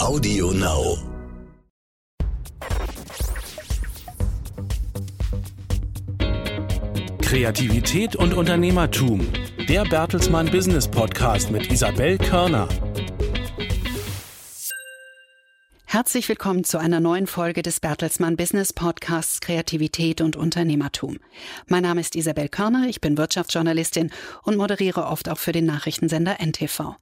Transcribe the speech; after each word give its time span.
Audio 0.00 0.50
Now. 0.52 0.96
Kreativität 7.20 8.16
und 8.16 8.32
Unternehmertum. 8.32 9.28
Der 9.68 9.84
Bertelsmann 9.84 10.50
Business 10.50 10.88
Podcast 10.88 11.50
mit 11.50 11.70
Isabel 11.70 12.16
Körner. 12.16 12.66
Herzlich 15.84 16.30
willkommen 16.30 16.64
zu 16.64 16.78
einer 16.78 17.00
neuen 17.00 17.26
Folge 17.26 17.60
des 17.60 17.78
Bertelsmann 17.80 18.38
Business 18.38 18.72
Podcasts 18.72 19.42
Kreativität 19.42 20.22
und 20.22 20.34
Unternehmertum. 20.34 21.18
Mein 21.66 21.82
Name 21.82 22.00
ist 22.00 22.16
Isabel 22.16 22.48
Körner, 22.48 22.86
ich 22.88 23.02
bin 23.02 23.18
Wirtschaftsjournalistin 23.18 24.10
und 24.44 24.56
moderiere 24.56 25.04
oft 25.04 25.28
auch 25.28 25.38
für 25.38 25.52
den 25.52 25.66
Nachrichtensender 25.66 26.38
NTV. 26.40 26.96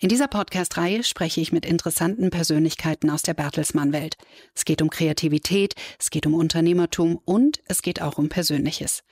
In 0.00 0.08
dieser 0.08 0.28
Podcast-Reihe 0.28 1.02
spreche 1.02 1.40
ich 1.40 1.52
mit 1.52 1.66
interessanten 1.66 2.30
Persönlichkeiten 2.30 3.10
aus 3.10 3.22
der 3.22 3.34
Bertelsmann-Welt. 3.34 4.16
Es 4.54 4.64
geht 4.64 4.82
um 4.82 4.90
Kreativität, 4.90 5.74
es 5.98 6.10
geht 6.10 6.26
um 6.26 6.34
Unternehmertum 6.34 7.20
und 7.24 7.60
es 7.66 7.82
geht 7.82 8.00
auch 8.00 8.18
um 8.18 8.28
Persönliches. 8.28 9.02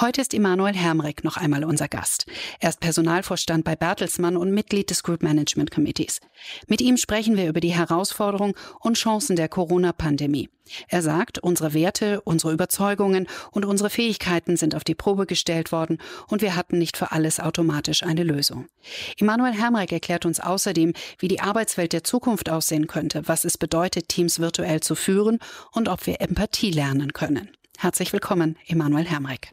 Heute 0.00 0.20
ist 0.20 0.34
Emanuel 0.34 0.74
Hermrich 0.74 1.22
noch 1.22 1.36
einmal 1.36 1.64
unser 1.64 1.88
Gast. 1.88 2.26
Er 2.60 2.70
ist 2.70 2.80
Personalvorstand 2.80 3.64
bei 3.64 3.76
Bertelsmann 3.76 4.36
und 4.36 4.52
Mitglied 4.52 4.90
des 4.90 5.02
Group 5.02 5.22
Management 5.22 5.70
Committees. 5.70 6.20
Mit 6.66 6.80
ihm 6.80 6.96
sprechen 6.96 7.36
wir 7.36 7.48
über 7.48 7.60
die 7.60 7.74
Herausforderungen 7.74 8.54
und 8.80 8.96
Chancen 8.96 9.36
der 9.36 9.48
Corona-Pandemie. 9.48 10.48
Er 10.88 11.02
sagt, 11.02 11.38
unsere 11.38 11.74
Werte, 11.74 12.20
unsere 12.22 12.52
Überzeugungen 12.52 13.26
und 13.50 13.64
unsere 13.64 13.90
Fähigkeiten 13.90 14.56
sind 14.56 14.74
auf 14.74 14.84
die 14.84 14.94
Probe 14.94 15.26
gestellt 15.26 15.72
worden 15.72 15.98
und 16.28 16.42
wir 16.42 16.56
hatten 16.56 16.78
nicht 16.78 16.96
für 16.96 17.12
alles 17.12 17.40
automatisch 17.40 18.02
eine 18.02 18.22
Lösung. 18.22 18.66
Emanuel 19.18 19.52
Hermreck 19.52 19.92
erklärt 19.92 20.24
uns 20.24 20.40
außerdem, 20.40 20.92
wie 21.18 21.28
die 21.28 21.40
Arbeitswelt 21.40 21.92
der 21.92 22.04
Zukunft 22.04 22.48
aussehen 22.50 22.86
könnte, 22.86 23.26
was 23.26 23.44
es 23.44 23.58
bedeutet, 23.58 24.08
Teams 24.08 24.38
virtuell 24.38 24.80
zu 24.80 24.94
führen 24.94 25.38
und 25.72 25.88
ob 25.88 26.06
wir 26.06 26.20
Empathie 26.20 26.70
lernen 26.70 27.12
können. 27.12 27.50
Herzlich 27.78 28.12
willkommen, 28.12 28.56
Emanuel 28.66 29.06
Hermreck. 29.06 29.52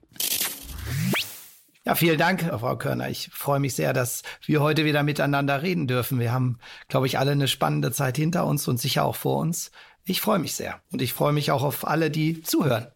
Ja, 1.85 1.95
vielen 1.95 2.19
Dank, 2.19 2.43
Frau 2.43 2.77
Körner. 2.77 3.09
Ich 3.09 3.31
freue 3.33 3.59
mich 3.59 3.73
sehr, 3.73 3.93
dass 3.93 4.21
wir 4.45 4.61
heute 4.61 4.85
wieder 4.85 5.01
miteinander 5.01 5.63
reden 5.63 5.87
dürfen. 5.87 6.19
Wir 6.19 6.31
haben, 6.31 6.59
glaube 6.87 7.07
ich, 7.07 7.17
alle 7.17 7.31
eine 7.31 7.47
spannende 7.47 7.91
Zeit 7.91 8.15
hinter 8.15 8.45
uns 8.45 8.67
und 8.67 8.79
sicher 8.79 9.05
auch 9.05 9.15
vor 9.15 9.37
uns. 9.37 9.71
Ich 10.09 10.21
freue 10.21 10.39
mich 10.39 10.55
sehr 10.55 10.81
und 10.91 11.03
ich 11.03 11.13
freue 11.13 11.33
mich 11.33 11.51
auch 11.51 11.61
auf 11.61 11.87
alle, 11.87 12.09
die 12.09 12.41
zuhören. 12.41 12.87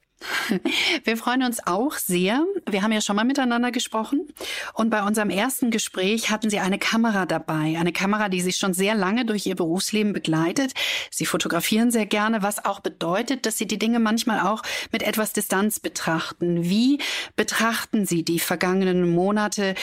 Wir 1.04 1.16
freuen 1.16 1.44
uns 1.44 1.66
auch 1.68 1.94
sehr. 1.94 2.44
Wir 2.68 2.82
haben 2.82 2.92
ja 2.92 3.02
schon 3.02 3.16
mal 3.16 3.24
miteinander 3.24 3.72
gesprochen. 3.72 4.28
Und 4.74 4.90
bei 4.90 5.04
unserem 5.04 5.30
ersten 5.30 5.70
Gespräch 5.70 6.32
hatten 6.32 6.50
Sie 6.50 6.60
eine 6.60 6.80
Kamera 6.80 7.28
dabei. 7.28 7.78
Eine 7.78 7.92
Kamera, 7.92 8.30
die 8.30 8.42
Sie 8.42 8.54
schon 8.54 8.74
sehr 8.74 8.96
lange 8.96 9.26
durch 9.26 9.46
Ihr 9.46 9.56
Berufsleben 9.56 10.14
begleitet. 10.14 10.74
Sie 11.12 11.26
fotografieren 11.26 11.92
sehr 11.92 12.06
gerne, 12.06 12.42
was 12.42 12.66
auch 12.66 12.80
bedeutet, 12.80 13.46
dass 13.46 13.58
Sie 13.58 13.68
die 13.68 13.80
Dinge 13.80 14.00
manchmal 14.00 14.40
auch 14.40 14.64
mit 14.92 15.04
etwas 15.04 15.34
Distanz 15.34 15.80
betrachten. 15.80 16.64
Wie 16.64 17.00
betrachten 17.36 18.06
Sie 18.06 18.24
die 18.24 18.40
vergangenen 18.40 19.10
Monate, 19.10 19.76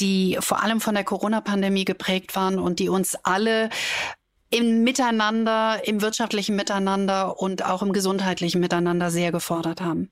die 0.00 0.38
vor 0.40 0.62
allem 0.62 0.80
von 0.80 0.94
der 0.94 1.04
Corona-Pandemie 1.04 1.84
geprägt 1.84 2.36
waren 2.36 2.58
und 2.58 2.78
die 2.78 2.88
uns 2.88 3.16
alle 3.24 3.68
im 4.50 4.82
Miteinander, 4.82 5.80
im 5.84 6.00
wirtschaftlichen 6.00 6.56
Miteinander 6.56 7.38
und 7.38 7.64
auch 7.64 7.82
im 7.82 7.92
gesundheitlichen 7.92 8.60
Miteinander 8.60 9.10
sehr 9.10 9.32
gefordert 9.32 9.80
haben. 9.80 10.10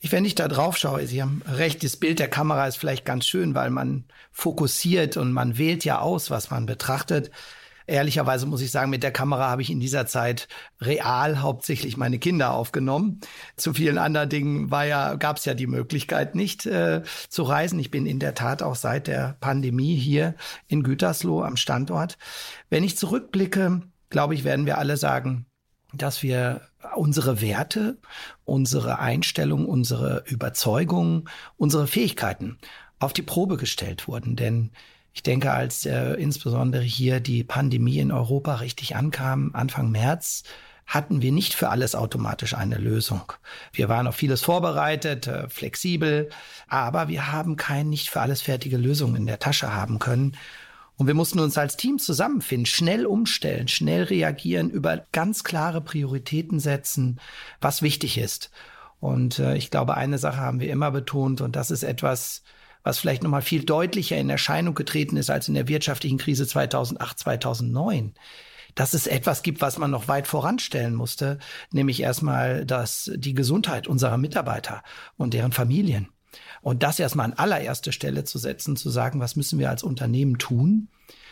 Ich, 0.00 0.10
wenn 0.10 0.24
ich 0.24 0.34
da 0.34 0.48
drauf 0.48 0.76
schaue, 0.76 1.06
Sie 1.06 1.22
haben 1.22 1.42
recht, 1.46 1.84
das 1.84 1.96
Bild 1.96 2.18
der 2.18 2.28
Kamera 2.28 2.66
ist 2.66 2.76
vielleicht 2.76 3.04
ganz 3.04 3.24
schön, 3.24 3.54
weil 3.54 3.70
man 3.70 4.04
fokussiert 4.32 5.16
und 5.16 5.32
man 5.32 5.58
wählt 5.58 5.84
ja 5.84 6.00
aus, 6.00 6.28
was 6.28 6.50
man 6.50 6.66
betrachtet. 6.66 7.30
Ehrlicherweise 7.92 8.46
muss 8.46 8.62
ich 8.62 8.70
sagen, 8.70 8.88
mit 8.88 9.02
der 9.02 9.10
Kamera 9.10 9.50
habe 9.50 9.60
ich 9.60 9.68
in 9.68 9.78
dieser 9.78 10.06
Zeit 10.06 10.48
real 10.80 11.42
hauptsächlich 11.42 11.98
meine 11.98 12.18
Kinder 12.18 12.54
aufgenommen. 12.54 13.20
Zu 13.58 13.74
vielen 13.74 13.98
anderen 13.98 14.30
Dingen 14.30 14.70
war 14.70 14.86
ja, 14.86 15.16
gab 15.16 15.36
es 15.36 15.44
ja 15.44 15.52
die 15.52 15.66
Möglichkeit 15.66 16.34
nicht 16.34 16.64
äh, 16.64 17.02
zu 17.28 17.42
reisen. 17.42 17.78
Ich 17.78 17.90
bin 17.90 18.06
in 18.06 18.18
der 18.18 18.34
Tat 18.34 18.62
auch 18.62 18.76
seit 18.76 19.08
der 19.08 19.36
Pandemie 19.40 19.94
hier 19.94 20.36
in 20.68 20.82
Gütersloh 20.82 21.42
am 21.42 21.58
Standort. 21.58 22.16
Wenn 22.70 22.82
ich 22.82 22.96
zurückblicke, 22.96 23.82
glaube 24.08 24.32
ich, 24.32 24.42
werden 24.42 24.64
wir 24.64 24.78
alle 24.78 24.96
sagen, 24.96 25.44
dass 25.92 26.22
wir 26.22 26.62
unsere 26.96 27.42
Werte, 27.42 27.98
unsere 28.46 29.00
Einstellung, 29.00 29.66
unsere 29.66 30.24
Überzeugungen, 30.26 31.28
unsere 31.58 31.86
Fähigkeiten 31.86 32.56
auf 33.00 33.12
die 33.12 33.20
Probe 33.20 33.58
gestellt 33.58 34.08
wurden. 34.08 34.34
Denn 34.34 34.70
ich 35.14 35.22
denke, 35.22 35.52
als 35.52 35.84
äh, 35.86 36.14
insbesondere 36.14 36.82
hier 36.82 37.20
die 37.20 37.44
Pandemie 37.44 37.98
in 37.98 38.12
Europa 38.12 38.56
richtig 38.56 38.96
ankam, 38.96 39.50
Anfang 39.54 39.90
März, 39.90 40.44
hatten 40.86 41.22
wir 41.22 41.32
nicht 41.32 41.54
für 41.54 41.68
alles 41.68 41.94
automatisch 41.94 42.54
eine 42.54 42.76
Lösung. 42.76 43.32
Wir 43.72 43.88
waren 43.88 44.06
auf 44.06 44.16
vieles 44.16 44.42
vorbereitet, 44.42 45.26
äh, 45.26 45.48
flexibel, 45.48 46.28
aber 46.68 47.08
wir 47.08 47.32
haben 47.32 47.56
kein 47.56 47.88
nicht 47.88 48.10
für 48.10 48.20
alles 48.20 48.42
fertige 48.42 48.76
Lösung 48.76 49.16
in 49.16 49.26
der 49.26 49.38
Tasche 49.38 49.74
haben 49.74 49.98
können. 49.98 50.36
Und 50.96 51.06
wir 51.06 51.14
mussten 51.14 51.40
uns 51.40 51.56
als 51.56 51.76
Team 51.76 51.98
zusammenfinden, 51.98 52.66
schnell 52.66 53.06
umstellen, 53.06 53.68
schnell 53.68 54.04
reagieren, 54.04 54.70
über 54.70 55.04
ganz 55.12 55.44
klare 55.44 55.80
Prioritäten 55.80 56.60
setzen, 56.60 57.18
was 57.60 57.82
wichtig 57.82 58.18
ist. 58.18 58.50
Und 59.00 59.38
äh, 59.38 59.56
ich 59.56 59.70
glaube, 59.70 59.96
eine 59.96 60.18
Sache 60.18 60.38
haben 60.38 60.60
wir 60.60 60.70
immer 60.70 60.90
betont 60.90 61.40
und 61.40 61.56
das 61.56 61.70
ist 61.70 61.82
etwas, 61.82 62.42
was 62.82 62.98
vielleicht 62.98 63.22
nochmal 63.22 63.42
viel 63.42 63.64
deutlicher 63.64 64.16
in 64.16 64.30
Erscheinung 64.30 64.74
getreten 64.74 65.16
ist 65.16 65.30
als 65.30 65.48
in 65.48 65.54
der 65.54 65.68
wirtschaftlichen 65.68 66.18
Krise 66.18 66.46
2008, 66.46 67.18
2009 67.18 68.14
dass 68.74 68.94
es 68.94 69.06
etwas 69.06 69.42
gibt, 69.42 69.60
was 69.60 69.76
man 69.76 69.90
noch 69.90 70.08
weit 70.08 70.26
voranstellen 70.26 70.94
musste, 70.94 71.38
nämlich 71.72 72.00
erstmal 72.00 72.64
dass 72.64 73.10
die 73.14 73.34
Gesundheit 73.34 73.86
unserer 73.86 74.16
Mitarbeiter 74.16 74.82
und 75.18 75.34
deren 75.34 75.52
Familien. 75.52 76.08
Und 76.62 76.82
das 76.82 76.98
erstmal 76.98 77.26
an 77.26 77.34
allererste 77.34 77.92
Stelle 77.92 78.24
zu 78.24 78.38
setzen, 78.38 78.76
zu 78.76 78.88
sagen, 78.88 79.20
was 79.20 79.36
müssen 79.36 79.58
wir 79.58 79.68
als 79.68 79.82
Unternehmen 79.82 80.38
tun 80.38 80.88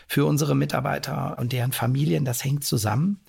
für 0.07 0.27
unsere 0.27 0.55
Mitarbeiter 0.55 1.39
und 1.39 1.53
deren 1.53 1.73
Familien, 1.73 2.25
das 2.25 2.45
hängt 2.45 2.65
zusammen 2.65 3.21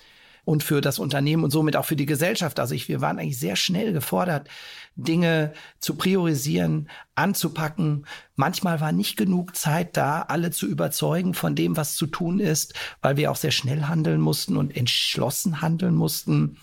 und 0.44 0.63
für 0.63 0.81
das 0.81 1.00
Unternehmen 1.00 1.44
und 1.44 1.52
somit 1.52 1.75
auch 1.75 1.85
für 1.85 1.96
die 1.96 2.06
Gesellschaft. 2.06 2.59
Also 2.59 2.74
ich, 2.74 2.88
wir 2.88 3.02
waren 3.02 3.19
eigentlich 3.19 3.40
sehr 3.40 3.56
schnell 3.56 3.94
gefordert, 3.94 4.50
Dinge 4.96 5.53
zu 5.79 5.96
priorisieren, 5.96 6.90
anzupacken. 7.16 8.06
Manchmal 8.35 8.81
war 8.81 8.91
nicht 8.91 9.18
genug 9.18 9.56
Zeit 9.56 9.96
da, 9.97 10.24
alle 10.24 10.52
zu 10.52 10.68
überzeugen 10.68 11.34
von 11.34 11.56
dem, 11.56 11.78
was 11.78 11.96
zu 11.96 12.07
tun 12.07 12.40
ist, 12.40 12.74
weil 13.02 13.18
wir 13.18 13.31
auch 13.31 13.35
sehr 13.35 13.52
schnell 13.52 13.84
handeln 13.84 14.22
mussten 14.22 14.57
und 14.57 14.75
entschlossen 14.75 15.62
handeln 15.62 15.96
mussten. 15.96 16.58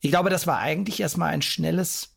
Ich 0.00 0.10
glaube, 0.10 0.30
das 0.30 0.46
war 0.46 0.58
eigentlich 0.58 1.00
erstmal 1.00 1.30
ein 1.30 1.42
schnelles 1.42 2.14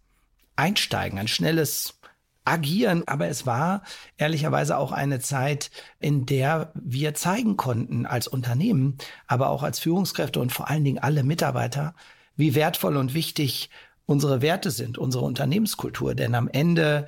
Einsteigen, 0.55 1.17
ein 1.17 1.27
schnelles 1.27 2.00
agieren. 2.45 3.03
Aber 3.07 3.27
es 3.27 3.45
war 3.45 3.83
ehrlicherweise 4.17 4.77
auch 4.77 4.91
eine 4.91 5.19
Zeit, 5.19 5.71
in 5.99 6.25
der 6.25 6.71
wir 6.75 7.13
zeigen 7.13 7.57
konnten 7.57 8.05
als 8.05 8.27
Unternehmen, 8.27 8.97
aber 9.27 9.49
auch 9.49 9.63
als 9.63 9.79
Führungskräfte 9.79 10.39
und 10.39 10.51
vor 10.51 10.69
allen 10.69 10.83
Dingen 10.83 10.99
alle 10.99 11.23
Mitarbeiter, 11.23 11.95
wie 12.35 12.55
wertvoll 12.55 12.97
und 12.97 13.13
wichtig 13.13 13.69
unsere 14.05 14.41
Werte 14.41 14.71
sind, 14.71 14.97
unsere 14.97 15.23
Unternehmenskultur. 15.23 16.15
Denn 16.15 16.35
am 16.35 16.47
Ende 16.47 17.07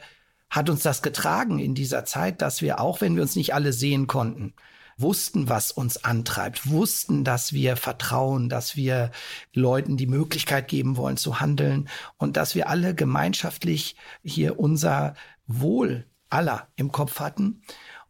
hat 0.50 0.70
uns 0.70 0.84
das 0.84 1.02
getragen 1.02 1.60
in 1.60 1.76
dieser 1.76 2.06
Zeit, 2.06 2.42
dass 2.42 2.62
wir, 2.62 2.80
auch 2.80 3.02
wenn 3.02 3.16
wir 3.16 3.24
uns 3.24 3.36
nicht 3.36 3.54
alle 3.54 3.74
sehen 3.74 4.08
konnten, 4.08 4.54
wussten, 4.98 5.50
was 5.50 5.72
uns 5.72 6.04
antreibt, 6.04 6.70
wussten, 6.70 7.24
dass 7.24 7.54
wir 7.54 7.76
vertrauen, 7.76 8.50
dass 8.50 8.76
wir 8.76 9.12
Leuten 9.54 9.98
die 9.98 10.08
Möglichkeit 10.08 10.68
geben 10.68 10.98
wollen 10.98 11.18
zu 11.18 11.40
handeln 11.40 11.90
und 12.18 12.38
dass 12.38 12.56
wir 12.56 12.70
alle 12.70 12.96
gemeinschaftlich 12.96 13.96
hier 14.24 14.60
unser 14.60 15.16
Wohl 15.48 16.06
aller 16.30 16.68
im 16.76 16.92
Kopf 16.92 17.20
hatten. 17.20 17.62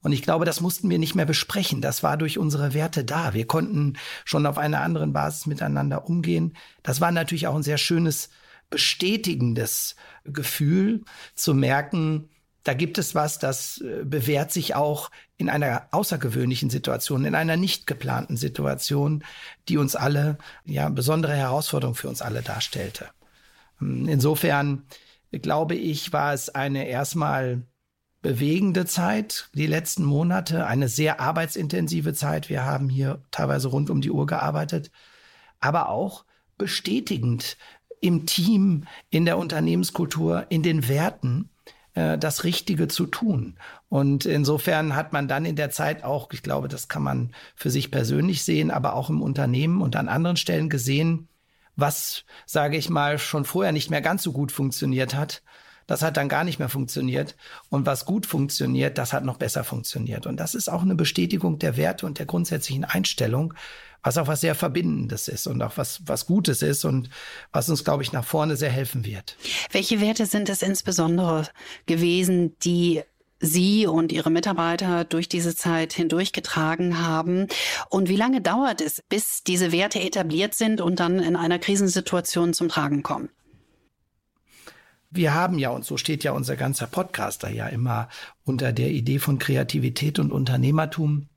Und 0.02 0.12
ich 0.12 0.22
glaube, 0.22 0.44
das 0.44 0.60
mussten 0.60 0.90
wir 0.90 1.00
nicht 1.00 1.16
mehr 1.16 1.26
besprechen. 1.26 1.82
Das 1.82 2.04
war 2.04 2.18
durch 2.18 2.38
unsere 2.38 2.74
Werte 2.74 3.06
da. 3.06 3.34
Wir 3.34 3.48
konnten 3.48 3.98
schon 4.26 4.46
auf 4.46 4.58
einer 4.58 4.82
anderen 4.82 5.14
Basis 5.14 5.46
miteinander 5.46 6.06
umgehen. 6.06 6.58
Das 6.84 7.00
war 7.00 7.12
natürlich 7.12 7.48
auch 7.48 7.56
ein 7.56 7.64
sehr 7.64 7.78
schönes, 7.78 8.30
bestätigendes 8.70 9.96
Gefühl 10.26 11.06
zu 11.36 11.54
merken, 11.54 12.30
da 12.64 12.74
gibt 12.74 12.98
es 12.98 13.14
was, 13.14 13.40
das 13.40 13.80
äh, 13.80 14.04
bewährt 14.06 14.52
sich 14.52 14.76
auch 14.76 15.12
in 15.38 15.50
einer 15.50 15.88
außergewöhnlichen 15.92 16.70
Situation, 16.70 17.26
in 17.26 17.36
einer 17.36 17.58
nicht 17.58 17.88
geplanten 17.88 18.38
Situation, 18.38 19.24
die 19.68 19.78
uns 19.78 19.96
alle, 19.96 20.38
ja, 20.66 20.88
besondere 20.90 21.36
Herausforderung 21.36 21.96
für 21.96 22.10
uns 22.10 22.22
alle 22.22 22.42
darstellte. 22.42 23.10
Ähm, 23.82 24.08
insofern 24.08 24.84
glaube 25.32 25.76
ich, 25.76 26.14
war 26.14 26.34
es 26.34 26.50
eine 26.50 26.88
erstmal 26.88 27.64
bewegende 28.22 28.86
Zeit, 28.86 29.50
die 29.54 29.68
letzten 29.68 30.06
Monate, 30.06 30.66
eine 30.66 30.88
sehr 30.88 31.20
arbeitsintensive 31.20 32.14
Zeit. 32.14 32.50
Wir 32.50 32.64
haben 32.64 32.88
hier 32.88 33.22
teilweise 33.32 33.68
rund 33.68 33.90
um 33.90 34.00
die 34.00 34.12
Uhr 34.12 34.26
gearbeitet, 34.26 34.92
aber 35.60 35.90
auch 35.90 36.24
bestätigend 36.58 37.58
im 38.00 38.26
Team, 38.26 38.86
in 39.10 39.26
der 39.26 39.38
Unternehmenskultur, 39.38 40.46
in 40.50 40.64
den 40.64 40.88
Werten 40.88 41.50
äh, 41.94 42.18
das 42.18 42.44
Richtige 42.44 42.88
zu 42.88 43.06
tun. 43.06 43.58
Und 43.90 44.26
insofern 44.26 44.96
hat 44.96 45.14
man 45.14 45.28
dann 45.28 45.46
in 45.46 45.56
der 45.56 45.70
Zeit 45.70 46.04
auch, 46.04 46.32
ich 46.32 46.44
glaube, 46.44 46.68
das 46.68 46.88
kann 46.88 47.04
man 47.04 47.32
für 47.56 47.70
sich 47.70 47.92
persönlich 47.92 48.44
sehen, 48.44 48.72
aber 48.72 48.96
auch 48.96 49.10
im 49.10 49.22
Unternehmen 49.22 49.82
und 49.82 49.96
an 49.96 50.10
anderen 50.10 50.38
Stellen 50.38 50.70
gesehen, 50.70 51.28
was, 51.76 52.26
sage 52.46 52.78
ich 52.78 52.90
mal, 52.90 53.18
schon 53.18 53.46
vorher 53.46 53.72
nicht 53.72 53.90
mehr 53.90 54.02
ganz 54.02 54.24
so 54.24 54.32
gut 54.32 54.52
funktioniert 54.52 55.16
hat. 55.16 55.44
Das 55.86 56.02
hat 56.02 56.18
dann 56.18 56.30
gar 56.30 56.44
nicht 56.44 56.60
mehr 56.60 56.70
funktioniert. 56.70 57.36
Und 57.70 57.86
was 57.86 58.06
gut 58.06 58.26
funktioniert, 58.26 58.98
das 58.98 59.12
hat 59.12 59.26
noch 59.26 59.38
besser 59.38 59.64
funktioniert. 59.64 60.26
Und 60.26 60.40
das 60.40 60.56
ist 60.56 60.70
auch 60.70 60.82
eine 60.82 60.96
Bestätigung 60.96 61.60
der 61.60 61.76
Werte 61.78 62.06
und 62.06 62.20
der 62.20 62.26
grundsätzlichen 62.26 62.86
Einstellung, 62.86 63.54
was 64.04 64.18
auch 64.18 64.28
was 64.28 64.42
sehr 64.42 64.54
Verbindendes 64.54 65.28
ist 65.28 65.48
und 65.48 65.62
auch 65.62 65.78
was, 65.78 66.02
was 66.06 66.26
Gutes 66.28 66.62
ist 66.62 66.86
und 66.86 67.10
was 67.52 67.70
uns, 67.70 67.84
glaube 67.84 68.04
ich, 68.04 68.12
nach 68.12 68.26
vorne 68.26 68.58
sehr 68.58 68.70
helfen 68.70 69.06
wird. 69.06 69.38
Welche 69.72 70.02
Werte 70.02 70.26
sind 70.26 70.50
es 70.50 70.62
insbesondere 70.62 71.48
gewesen, 71.86 72.56
die 72.60 73.02
Sie 73.40 73.88
und 73.88 74.12
Ihre 74.12 74.30
Mitarbeiter 74.30 75.04
durch 75.04 75.28
diese 75.28 75.56
Zeit 75.56 75.92
hindurchgetragen 75.94 77.00
haben? 77.06 77.48
Und 77.90 78.08
wie 78.08 78.16
lange 78.16 78.42
dauert 78.42 78.80
es, 78.80 79.02
bis 79.10 79.44
diese 79.44 79.72
Werte 79.72 80.00
etabliert 80.00 80.54
sind 80.54 80.80
und 80.80 81.00
dann 81.00 81.20
in 81.20 81.36
einer 81.36 81.60
Krisensituation 81.60 82.54
zum 82.54 82.70
Tragen 82.70 83.04
kommen? 83.04 83.30
Wir 85.10 85.34
haben 85.34 85.60
ja, 85.60 85.70
und 85.70 85.86
so 85.86 85.98
steht 85.98 86.24
ja 86.24 86.32
unser 86.32 86.56
ganzer 86.56 86.88
Podcaster 86.88 87.50
ja 87.50 87.68
immer 87.68 88.10
unter 88.44 88.72
der 88.72 88.92
Idee 88.92 89.20
von 89.20 89.40
Kreativität 89.40 90.20
und 90.20 90.32
Unternehmertum. 90.32 91.28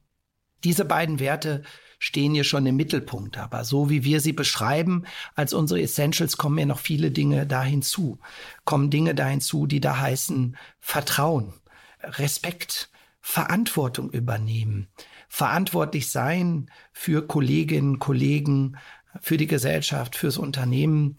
Diese 0.64 0.84
beiden 0.84 1.18
Werte 1.18 1.62
stehen 2.06 2.34
hier 2.34 2.44
schon 2.44 2.66
im 2.66 2.76
Mittelpunkt. 2.76 3.36
Aber 3.36 3.64
so 3.64 3.90
wie 3.90 4.04
wir 4.04 4.20
sie 4.20 4.32
beschreiben 4.32 5.04
als 5.34 5.52
unsere 5.52 5.82
Essentials, 5.82 6.36
kommen 6.36 6.56
ja 6.56 6.64
noch 6.64 6.78
viele 6.78 7.10
Dinge 7.10 7.46
da 7.46 7.64
hinzu. 7.64 8.18
Kommen 8.64 8.90
Dinge 8.90 9.14
da 9.14 9.26
hinzu, 9.26 9.66
die 9.66 9.80
da 9.80 9.98
heißen 9.98 10.56
Vertrauen, 10.78 11.52
Respekt, 12.00 12.90
Verantwortung 13.20 14.10
übernehmen, 14.10 14.86
verantwortlich 15.28 16.08
sein 16.12 16.70
für 16.92 17.26
Kolleginnen, 17.26 17.98
Kollegen, 17.98 18.76
für 19.20 19.36
die 19.36 19.48
Gesellschaft, 19.48 20.14
fürs 20.14 20.38
Unternehmen. 20.38 21.16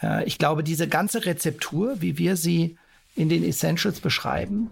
Äh, 0.00 0.24
ich 0.24 0.38
glaube, 0.38 0.64
diese 0.64 0.88
ganze 0.88 1.26
Rezeptur, 1.26 2.00
wie 2.00 2.16
wir 2.16 2.36
sie 2.36 2.78
in 3.14 3.28
den 3.28 3.44
Essentials 3.44 4.00
beschreiben, 4.00 4.70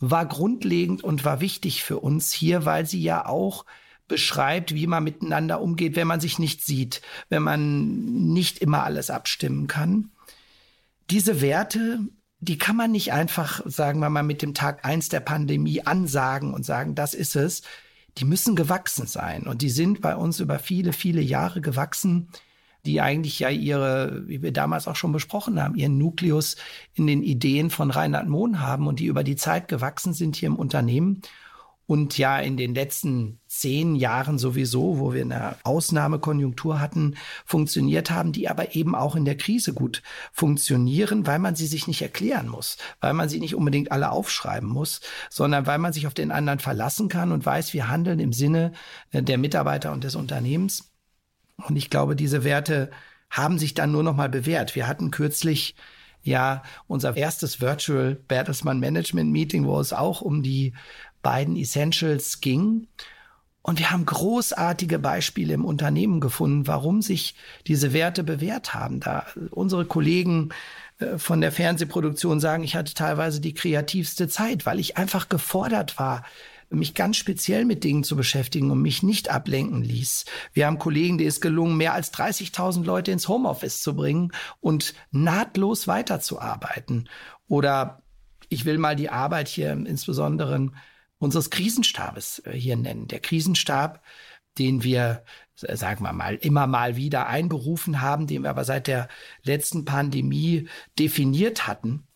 war 0.00 0.24
grundlegend 0.24 1.04
und 1.04 1.26
war 1.26 1.42
wichtig 1.42 1.82
für 1.82 1.98
uns 1.98 2.32
hier, 2.32 2.64
weil 2.64 2.86
sie 2.86 3.02
ja 3.02 3.26
auch 3.26 3.66
beschreibt, 4.08 4.74
wie 4.74 4.86
man 4.86 5.04
miteinander 5.04 5.60
umgeht, 5.60 5.96
wenn 5.96 6.06
man 6.06 6.20
sich 6.20 6.38
nicht 6.38 6.64
sieht, 6.64 7.00
wenn 7.28 7.42
man 7.42 8.32
nicht 8.32 8.58
immer 8.58 8.84
alles 8.84 9.10
abstimmen 9.10 9.66
kann. 9.66 10.10
Diese 11.10 11.40
Werte, 11.40 12.00
die 12.40 12.58
kann 12.58 12.76
man 12.76 12.92
nicht 12.92 13.12
einfach, 13.12 13.62
sagen 13.64 14.00
wir 14.00 14.10
mal, 14.10 14.22
mit 14.22 14.42
dem 14.42 14.54
Tag 14.54 14.84
eins 14.84 15.08
der 15.08 15.20
Pandemie 15.20 15.82
ansagen 15.82 16.52
und 16.52 16.64
sagen, 16.64 16.94
das 16.94 17.14
ist 17.14 17.36
es. 17.36 17.62
Die 18.18 18.24
müssen 18.24 18.54
gewachsen 18.54 19.06
sein. 19.06 19.44
Und 19.44 19.62
die 19.62 19.70
sind 19.70 20.00
bei 20.00 20.14
uns 20.14 20.40
über 20.40 20.58
viele, 20.58 20.92
viele 20.92 21.20
Jahre 21.20 21.60
gewachsen, 21.60 22.28
die 22.86 23.00
eigentlich 23.00 23.38
ja 23.38 23.48
ihre, 23.48 24.28
wie 24.28 24.42
wir 24.42 24.52
damals 24.52 24.86
auch 24.86 24.96
schon 24.96 25.12
besprochen 25.12 25.60
haben, 25.60 25.74
ihren 25.74 25.96
Nukleus 25.96 26.56
in 26.94 27.06
den 27.06 27.22
Ideen 27.22 27.70
von 27.70 27.90
Reinhard 27.90 28.28
Mohn 28.28 28.60
haben 28.60 28.86
und 28.86 29.00
die 29.00 29.06
über 29.06 29.24
die 29.24 29.36
Zeit 29.36 29.68
gewachsen 29.68 30.12
sind 30.12 30.36
hier 30.36 30.48
im 30.48 30.56
Unternehmen 30.56 31.22
und 31.86 32.16
ja 32.16 32.38
in 32.38 32.56
den 32.56 32.74
letzten 32.74 33.40
zehn 33.46 33.94
Jahren 33.94 34.38
sowieso, 34.38 34.98
wo 34.98 35.12
wir 35.12 35.22
eine 35.22 35.56
Ausnahmekonjunktur 35.64 36.80
hatten, 36.80 37.16
funktioniert 37.44 38.10
haben, 38.10 38.32
die 38.32 38.48
aber 38.48 38.74
eben 38.74 38.94
auch 38.94 39.16
in 39.16 39.24
der 39.24 39.36
Krise 39.36 39.74
gut 39.74 40.02
funktionieren, 40.32 41.26
weil 41.26 41.38
man 41.38 41.54
sie 41.54 41.66
sich 41.66 41.86
nicht 41.86 42.02
erklären 42.02 42.48
muss, 42.48 42.78
weil 43.00 43.12
man 43.12 43.28
sie 43.28 43.40
nicht 43.40 43.54
unbedingt 43.54 43.92
alle 43.92 44.10
aufschreiben 44.10 44.68
muss, 44.68 45.00
sondern 45.30 45.66
weil 45.66 45.78
man 45.78 45.92
sich 45.92 46.06
auf 46.06 46.14
den 46.14 46.32
anderen 46.32 46.58
verlassen 46.58 47.08
kann 47.08 47.32
und 47.32 47.44
weiß, 47.44 47.74
wir 47.74 47.88
handeln 47.88 48.18
im 48.18 48.32
Sinne 48.32 48.72
äh, 49.10 49.22
der 49.22 49.38
Mitarbeiter 49.38 49.92
und 49.92 50.04
des 50.04 50.16
Unternehmens. 50.16 50.90
Und 51.56 51.76
ich 51.76 51.90
glaube, 51.90 52.16
diese 52.16 52.44
Werte 52.44 52.90
haben 53.30 53.58
sich 53.58 53.74
dann 53.74 53.92
nur 53.92 54.02
noch 54.02 54.16
mal 54.16 54.28
bewährt. 54.28 54.74
Wir 54.74 54.86
hatten 54.86 55.10
kürzlich 55.10 55.74
ja 56.22 56.62
unser 56.86 57.16
erstes 57.16 57.60
Virtual 57.60 58.14
Bertelsmann 58.14 58.80
Management 58.80 59.30
Meeting, 59.30 59.66
wo 59.66 59.78
es 59.78 59.92
auch 59.92 60.22
um 60.22 60.42
die 60.42 60.72
beiden 61.24 61.56
Essentials 61.56 62.40
ging. 62.40 62.86
Und 63.62 63.80
wir 63.80 63.90
haben 63.90 64.04
großartige 64.04 65.00
Beispiele 65.00 65.54
im 65.54 65.64
Unternehmen 65.64 66.20
gefunden, 66.20 66.68
warum 66.68 67.02
sich 67.02 67.34
diese 67.66 67.92
Werte 67.92 68.22
bewährt 68.22 68.74
haben. 68.74 69.00
Da 69.00 69.26
unsere 69.50 69.86
Kollegen 69.86 70.50
äh, 70.98 71.18
von 71.18 71.40
der 71.40 71.50
Fernsehproduktion 71.50 72.38
sagen, 72.38 72.62
ich 72.62 72.76
hatte 72.76 72.94
teilweise 72.94 73.40
die 73.40 73.54
kreativste 73.54 74.28
Zeit, 74.28 74.66
weil 74.66 74.78
ich 74.78 74.96
einfach 74.96 75.28
gefordert 75.28 75.98
war, 75.98 76.24
mich 76.70 76.94
ganz 76.94 77.16
speziell 77.16 77.64
mit 77.64 77.84
Dingen 77.84 78.04
zu 78.04 78.16
beschäftigen 78.16 78.70
und 78.70 78.82
mich 78.82 79.02
nicht 79.02 79.30
ablenken 79.30 79.82
ließ. 79.82 80.24
Wir 80.52 80.66
haben 80.66 80.78
Kollegen, 80.78 81.18
die 81.18 81.26
es 81.26 81.40
gelungen, 81.40 81.76
mehr 81.76 81.94
als 81.94 82.12
30.000 82.12 82.84
Leute 82.84 83.12
ins 83.12 83.28
Homeoffice 83.28 83.80
zu 83.80 83.94
bringen 83.94 84.32
und 84.60 84.94
nahtlos 85.10 85.86
weiterzuarbeiten. 85.86 87.08
Oder 87.48 88.02
ich 88.48 88.64
will 88.64 88.78
mal 88.78 88.96
die 88.96 89.10
Arbeit 89.10 89.48
hier 89.48 89.72
insbesondere 89.72 90.70
unseres 91.18 91.50
Krisenstabes 91.50 92.40
äh, 92.44 92.52
hier 92.52 92.76
nennen. 92.76 93.08
Der 93.08 93.20
Krisenstab, 93.20 94.02
den 94.58 94.82
wir, 94.82 95.24
äh, 95.62 95.76
sagen 95.76 96.04
wir 96.04 96.12
mal, 96.12 96.36
immer 96.36 96.66
mal 96.66 96.96
wieder 96.96 97.26
einberufen 97.26 98.00
haben, 98.00 98.26
den 98.26 98.42
wir 98.42 98.50
aber 98.50 98.64
seit 98.64 98.86
der 98.86 99.08
letzten 99.42 99.84
Pandemie 99.84 100.68
definiert 100.98 101.66
hatten, 101.66 102.06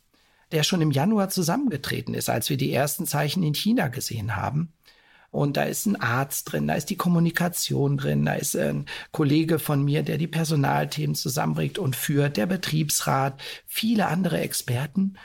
der 0.53 0.62
schon 0.62 0.81
im 0.81 0.91
Januar 0.91 1.29
zusammengetreten 1.29 2.15
ist, 2.15 2.31
als 2.31 2.49
wir 2.49 2.56
die 2.56 2.73
ersten 2.73 3.06
Zeichen 3.06 3.43
in 3.43 3.55
China 3.55 3.89
gesehen 3.89 4.37
haben. 4.37 4.73
Und 5.31 5.59
da 5.59 5.65
ist 5.65 5.85
ein 5.85 6.01
Arzt 6.01 6.51
drin, 6.51 6.67
da 6.67 6.75
ist 6.75 6.89
die 6.89 6.97
Kommunikation 6.97 7.99
drin, 7.99 8.25
da 8.25 8.33
ist 8.33 8.56
ein 8.56 8.87
Kollege 9.12 9.59
von 9.59 9.85
mir, 9.85 10.03
der 10.03 10.17
die 10.17 10.27
Personalthemen 10.27 11.15
zusammenbringt 11.15 11.79
und 11.79 11.97
führt, 11.97 12.39
der 12.39 12.47
Betriebsrat, 12.47 13.39
viele 13.67 14.06
andere 14.06 14.41
Experten 14.41 15.19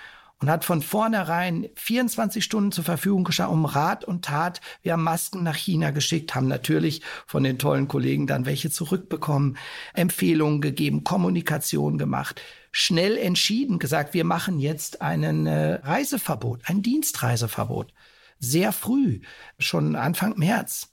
und 0.43 0.49
hat 0.49 0.65
von 0.65 0.81
vornherein 0.81 1.69
24 1.75 2.43
Stunden 2.43 2.73
zur 2.73 2.83
Verfügung 2.83 3.23
gestanden, 3.23 3.59
um 3.59 3.63
Rat 3.63 4.03
und 4.03 4.25
Tat. 4.25 4.59
Wir 4.81 4.91
haben 4.91 5.03
Masken 5.03 5.41
nach 5.41 5.55
China 5.55 5.91
geschickt, 5.91 6.35
haben 6.35 6.49
natürlich 6.49 7.01
von 7.25 7.43
den 7.43 7.57
tollen 7.57 7.87
Kollegen 7.87 8.27
dann 8.27 8.45
welche 8.45 8.69
zurückbekommen, 8.69 9.55
Empfehlungen 9.93 10.59
gegeben, 10.59 11.05
Kommunikation 11.05 11.97
gemacht, 11.97 12.41
schnell 12.73 13.17
entschieden 13.17 13.79
gesagt, 13.79 14.13
wir 14.13 14.25
machen 14.25 14.59
jetzt 14.59 15.01
einen 15.01 15.47
äh, 15.47 15.75
Reiseverbot, 15.75 16.59
ein 16.65 16.81
Dienstreiseverbot. 16.81 17.93
Sehr 18.37 18.73
früh, 18.73 19.21
schon 19.59 19.95
Anfang 19.95 20.37
März 20.37 20.89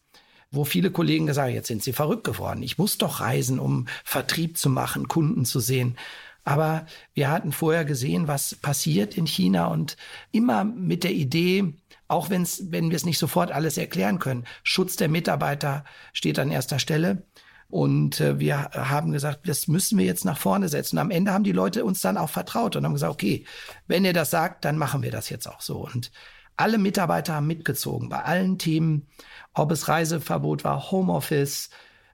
wo 0.52 0.64
viele 0.64 0.91
Kollegen 0.91 1.26
gesagt 1.26 1.47
haben, 1.47 1.55
jetzt 1.55 1.69
sind 1.69 1.85
sie 1.85 1.93
verrückt 1.93 2.25
geworden. 2.25 2.64
Ich 2.64 2.76
muss 2.76 2.99
doch 2.99 3.20
reisen, 3.20 3.61
um 3.61 3.87
Vertrieb 4.02 4.59
zu 4.59 4.69
machen, 4.69 5.07
Kunden 5.07 5.45
zu 5.45 5.61
sehen. 5.61 5.97
Aber 6.44 6.87
wir 7.14 7.30
hatten 7.30 7.52
vorher 7.52 7.85
gesehen, 7.85 8.28
was 8.28 8.54
passiert 8.54 9.16
in 9.16 9.26
China 9.26 9.66
und 9.66 9.97
immer 10.32 10.64
mit 10.64 11.04
der 11.04 11.12
Idee, 11.12 11.75
auch 12.09 12.30
wenn's, 12.30 12.64
wenn 12.70 12.90
wir 12.90 12.97
es 12.97 13.04
nicht 13.04 13.18
sofort 13.18 13.52
alles 13.52 13.78
erklären 13.78 14.18
können, 14.18 14.44
Schutz 14.62 14.97
der 14.97 15.09
Mitarbeiter 15.09 15.85
steht 16.12 16.38
an 16.38 16.50
erster 16.50 16.78
Stelle. 16.78 17.23
Und 17.68 18.20
äh, 18.20 18.40
wir 18.40 18.70
haben 18.73 19.12
gesagt, 19.12 19.49
das 19.49 19.68
müssen 19.68 19.97
wir 19.97 20.04
jetzt 20.04 20.25
nach 20.25 20.38
vorne 20.38 20.68
setzen. 20.68 20.97
Und 20.97 21.02
am 21.02 21.11
Ende 21.12 21.32
haben 21.32 21.44
die 21.44 21.52
Leute 21.52 21.85
uns 21.85 22.00
dann 22.00 22.16
auch 22.16 22.30
vertraut 22.30 22.75
und 22.75 22.85
haben 22.85 22.94
gesagt, 22.94 23.12
okay, 23.12 23.44
wenn 23.87 24.04
ihr 24.04 24.12
das 24.12 24.30
sagt, 24.30 24.64
dann 24.64 24.76
machen 24.76 25.02
wir 25.02 25.12
das 25.12 25.30
jetzt 25.30 25.47
auch 25.47 25.61
so. 25.61 25.78
Und 25.87 26.11
alle 26.56 26.78
Mitarbeiter 26.78 27.35
haben 27.35 27.47
mitgezogen 27.47 28.09
bei 28.09 28.23
allen 28.23 28.59
Themen, 28.59 29.06
ob 29.54 29.70
es 29.70 29.88
Reiseverbot 29.88 30.64
war, 30.64 30.90
Homeoffice, 30.90 31.70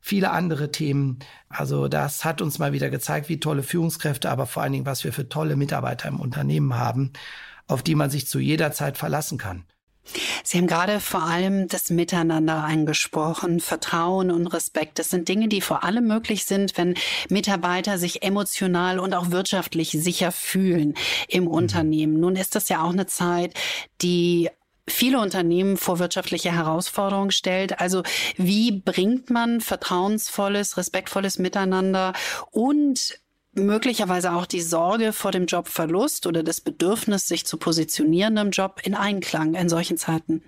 viele 0.07 0.31
andere 0.31 0.71
Themen. 0.71 1.19
Also 1.49 1.89
das 1.89 2.25
hat 2.25 2.41
uns 2.41 2.61
mal 2.61 2.73
wieder 2.73 2.91
gezeigt, 2.91 3.29
wie 3.29 3.41
tolle 3.41 3.65
Führungskräfte, 3.65 4.31
aber 4.31 4.47
vor 4.47 4.63
allen 4.63 4.73
Dingen, 4.73 4.87
was 4.87 5.03
wir 5.03 5.13
für 5.13 5.29
tolle 5.29 5.57
Mitarbeiter 5.57 6.09
im 6.09 6.21
Unternehmen 6.21 6.79
haben, 6.79 7.13
auf 7.67 7.83
die 7.83 7.97
man 7.97 8.09
sich 8.09 8.29
zu 8.29 8.39
jeder 8.39 8.71
Zeit 8.71 8.99
verlassen 8.99 9.37
kann. 9.37 9.65
Sie 10.45 10.59
haben 10.59 10.69
gerade 10.69 11.01
vor 11.01 11.25
allem 11.25 11.67
das 11.67 11.91
Miteinander 11.91 12.63
angesprochen, 12.63 13.59
Vertrauen 13.59 14.31
und 14.31 14.47
Respekt. 14.47 15.01
Das 15.01 15.11
sind 15.11 15.29
Dinge, 15.29 15.49
die 15.49 15.61
vor 15.61 15.83
allem 15.83 16.07
möglich 16.07 16.45
sind, 16.45 16.79
wenn 16.79 16.95
Mitarbeiter 17.29 17.99
sich 17.99 18.23
emotional 18.23 19.01
und 19.01 19.13
auch 19.13 19.33
wirtschaftlich 19.33 19.91
sicher 19.91 20.31
fühlen 20.31 20.95
im 21.27 21.45
mhm. 21.45 21.51
Unternehmen. 21.51 22.21
Nun 22.21 22.37
ist 22.37 22.55
das 22.55 22.69
ja 22.69 22.85
auch 22.85 22.93
eine 22.93 23.07
Zeit, 23.07 23.55
die 24.03 24.51
viele 24.89 25.21
Unternehmen 25.21 25.77
vor 25.77 25.99
wirtschaftliche 25.99 26.53
Herausforderungen 26.53 27.31
stellt. 27.31 27.81
Also 27.81 28.03
wie 28.37 28.73
bringt 28.73 29.31
man 29.31 29.61
vertrauensvolles, 29.61 30.77
respektvolles 30.77 31.39
Miteinander 31.39 32.13
und 32.51 33.21
möglicherweise 33.55 34.33
auch 34.33 34.47
die 34.47 34.61
Sorge 34.61 35.13
vor 35.13 35.33
dem 35.33 35.47
Jobverlust 35.47 36.27
oder 36.27 36.43
das 36.43 36.61
Bedürfnis, 36.61 37.27
sich 37.27 37.47
zu 37.47 37.57
positionieren 37.57 38.37
im 38.37 38.51
Job 38.51 38.81
in 38.85 38.95
Einklang 38.95 39.55
in 39.55 39.69
solchen 39.69 39.97
Zeiten? 39.97 40.43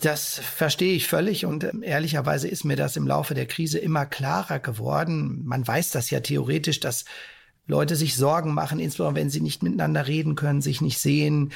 Das 0.00 0.38
verstehe 0.38 0.94
ich 0.94 1.08
völlig 1.08 1.44
und 1.44 1.64
ähm, 1.64 1.82
ehrlicherweise 1.82 2.46
ist 2.46 2.64
mir 2.64 2.76
das 2.76 2.96
im 2.96 3.06
Laufe 3.08 3.34
der 3.34 3.46
Krise 3.46 3.78
immer 3.78 4.06
klarer 4.06 4.60
geworden. 4.60 5.42
Man 5.44 5.66
weiß 5.66 5.90
das 5.90 6.10
ja 6.10 6.20
theoretisch, 6.20 6.78
dass 6.78 7.04
Leute 7.66 7.96
sich 7.96 8.14
Sorgen 8.14 8.54
machen, 8.54 8.78
insbesondere 8.78 9.22
wenn 9.22 9.30
sie 9.30 9.40
nicht 9.40 9.64
miteinander 9.64 10.06
reden 10.06 10.36
können, 10.36 10.62
sich 10.62 10.80
nicht 10.80 10.98
sehen. 10.98 11.52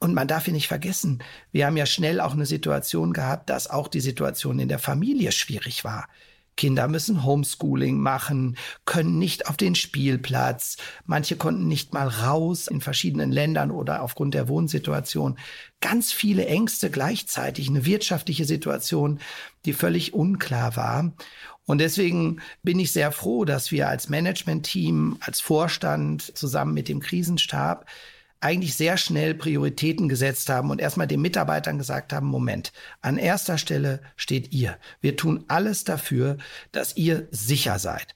Und 0.00 0.14
man 0.14 0.26
darf 0.26 0.46
hier 0.46 0.54
nicht 0.54 0.68
vergessen, 0.68 1.22
wir 1.52 1.66
haben 1.66 1.76
ja 1.76 1.86
schnell 1.86 2.20
auch 2.20 2.32
eine 2.32 2.46
Situation 2.46 3.12
gehabt, 3.12 3.50
dass 3.50 3.68
auch 3.68 3.86
die 3.86 4.00
Situation 4.00 4.58
in 4.58 4.68
der 4.68 4.78
Familie 4.78 5.30
schwierig 5.30 5.84
war. 5.84 6.08
Kinder 6.56 6.88
müssen 6.88 7.24
Homeschooling 7.24 7.98
machen, 7.98 8.56
können 8.84 9.18
nicht 9.18 9.46
auf 9.46 9.56
den 9.56 9.74
Spielplatz. 9.74 10.76
Manche 11.06 11.36
konnten 11.36 11.68
nicht 11.68 11.94
mal 11.94 12.08
raus 12.08 12.66
in 12.66 12.80
verschiedenen 12.80 13.30
Ländern 13.30 13.70
oder 13.70 14.02
aufgrund 14.02 14.34
der 14.34 14.48
Wohnsituation. 14.48 15.38
Ganz 15.80 16.12
viele 16.12 16.46
Ängste 16.46 16.90
gleichzeitig, 16.90 17.68
eine 17.68 17.86
wirtschaftliche 17.86 18.44
Situation, 18.44 19.20
die 19.64 19.72
völlig 19.72 20.12
unklar 20.12 20.76
war. 20.76 21.12
Und 21.64 21.78
deswegen 21.78 22.40
bin 22.62 22.78
ich 22.78 22.92
sehr 22.92 23.12
froh, 23.12 23.44
dass 23.44 23.70
wir 23.70 23.88
als 23.88 24.08
Management-Team, 24.08 25.18
als 25.20 25.40
Vorstand 25.40 26.36
zusammen 26.36 26.74
mit 26.74 26.88
dem 26.88 27.00
Krisenstab 27.00 27.86
eigentlich 28.40 28.74
sehr 28.74 28.96
schnell 28.96 29.34
Prioritäten 29.34 30.08
gesetzt 30.08 30.48
haben 30.48 30.70
und 30.70 30.80
erstmal 30.80 31.06
den 31.06 31.20
Mitarbeitern 31.20 31.78
gesagt 31.78 32.12
haben, 32.12 32.26
Moment, 32.26 32.72
an 33.02 33.18
erster 33.18 33.58
Stelle 33.58 34.00
steht 34.16 34.52
ihr. 34.52 34.78
Wir 35.00 35.16
tun 35.16 35.44
alles 35.48 35.84
dafür, 35.84 36.38
dass 36.72 36.96
ihr 36.96 37.28
sicher 37.30 37.78
seid. 37.78 38.14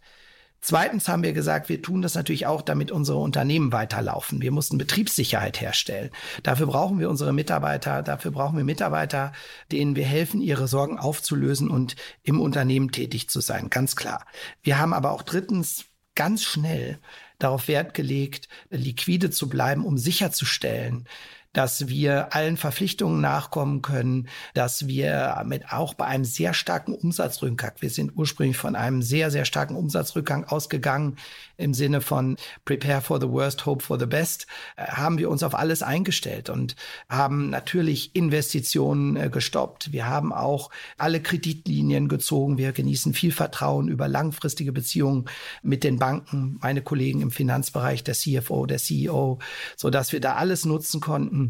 Zweitens 0.67 1.09
haben 1.09 1.23
wir 1.23 1.35
gesagt, 1.35 1.69
wir 1.69 1.83
tun 1.83 2.01
das 2.01 2.15
natürlich 2.15 2.47
auch, 2.47 2.63
damit 2.63 2.91
unsere 2.91 3.19
Unternehmen 3.19 3.71
weiterlaufen. 3.71 4.41
Wir 4.41 4.51
mussten 4.51 4.79
Betriebssicherheit 4.79 5.61
herstellen. 5.61 6.09
Dafür 6.43 6.69
brauchen 6.69 6.99
wir 6.99 7.11
unsere 7.11 7.35
Mitarbeiter, 7.35 8.03
dafür 8.03 8.31
brauchen 8.31 8.57
wir 8.57 8.65
Mitarbeiter, 8.65 9.35
denen 9.71 9.95
wir 9.95 10.07
helfen, 10.07 10.41
ihre 10.41 10.67
Sorgen 10.67 10.99
aufzulösen 10.99 11.69
und 11.69 11.97
im 12.23 12.41
Unternehmen 12.41 12.93
tätig 12.93 13.29
zu 13.29 13.43
sein, 13.43 13.69
ganz 13.69 13.95
klar. 13.95 14.25
Wir 14.63 14.79
haben 14.79 14.95
aber 14.95 15.11
auch 15.11 15.21
drittens 15.21 15.85
ganz 16.15 16.43
schnell 16.43 16.99
darauf 17.45 17.69
Wert 17.69 17.95
gelegt, 17.95 18.49
liquide 18.71 19.31
zu 19.31 19.49
bleiben, 19.49 19.85
um 19.85 19.99
sicherzustellen, 19.99 21.07
dass 21.55 21.89
wir 21.89 22.35
allen 22.35 22.59
Verpflichtungen 22.59 23.23
nachkommen 23.23 23.81
können, 23.81 24.29
dass 24.53 24.87
wir 24.87 25.43
mit 25.47 25.73
auch 25.73 25.95
bei 25.95 26.05
einem 26.05 26.25
sehr 26.25 26.53
starken 26.53 26.95
Umsatzrückgang, 26.95 27.73
wir 27.81 27.91
sind 27.91 28.13
ursprünglich 28.17 28.59
von 28.59 28.77
einem 28.77 29.01
sehr, 29.01 29.31
sehr 29.31 29.47
starken 29.47 29.77
Umsatzrückgang 29.77 30.45
ausgegangen 30.45 31.17
im 31.57 31.73
Sinne 31.73 32.01
von 32.01 32.37
Prepare 32.65 33.01
for 33.01 33.21
the 33.21 33.29
worst, 33.29 33.65
hope 33.65 33.83
for 33.83 33.99
the 33.99 34.07
best, 34.07 34.47
äh, 34.77 34.87
haben 34.87 35.19
wir 35.19 35.31
uns 35.31 35.43
auf 35.43 35.55
alles 35.55 35.83
eingestellt 35.83 36.51
und 36.51 36.75
haben 37.09 37.51
natürlich 37.51 38.15
Investitionen 38.15 39.17
äh, 39.17 39.31
gestoppt. 39.31 39.93
Wir 39.93 40.07
haben 40.07 40.33
auch 40.33 40.71
alle 40.99 41.21
Kreditlinien 41.21 42.09
gezogen. 42.09 42.59
Wir 42.59 42.73
genießen 42.73 43.15
viel 43.15 43.31
Vertrauen 43.33 43.89
über 43.89 44.09
langfristige 44.09 44.73
Beziehungen 44.73 45.27
mit 45.63 45.85
den 45.85 45.99
Banken, 45.99 46.59
meine 46.61 46.83
Kollegen 46.83 47.21
im 47.21 47.31
Finanzbereich, 47.31 48.03
der 48.03 48.15
CFO, 48.15 48.67
der 48.67 48.79
CEO, 48.79 49.39
so 49.77 49.91
dass 49.91 50.13
wir 50.13 50.21
da 50.21 50.35
alles 50.35 50.65
nutzen 50.65 51.01
konnten, 51.01 51.44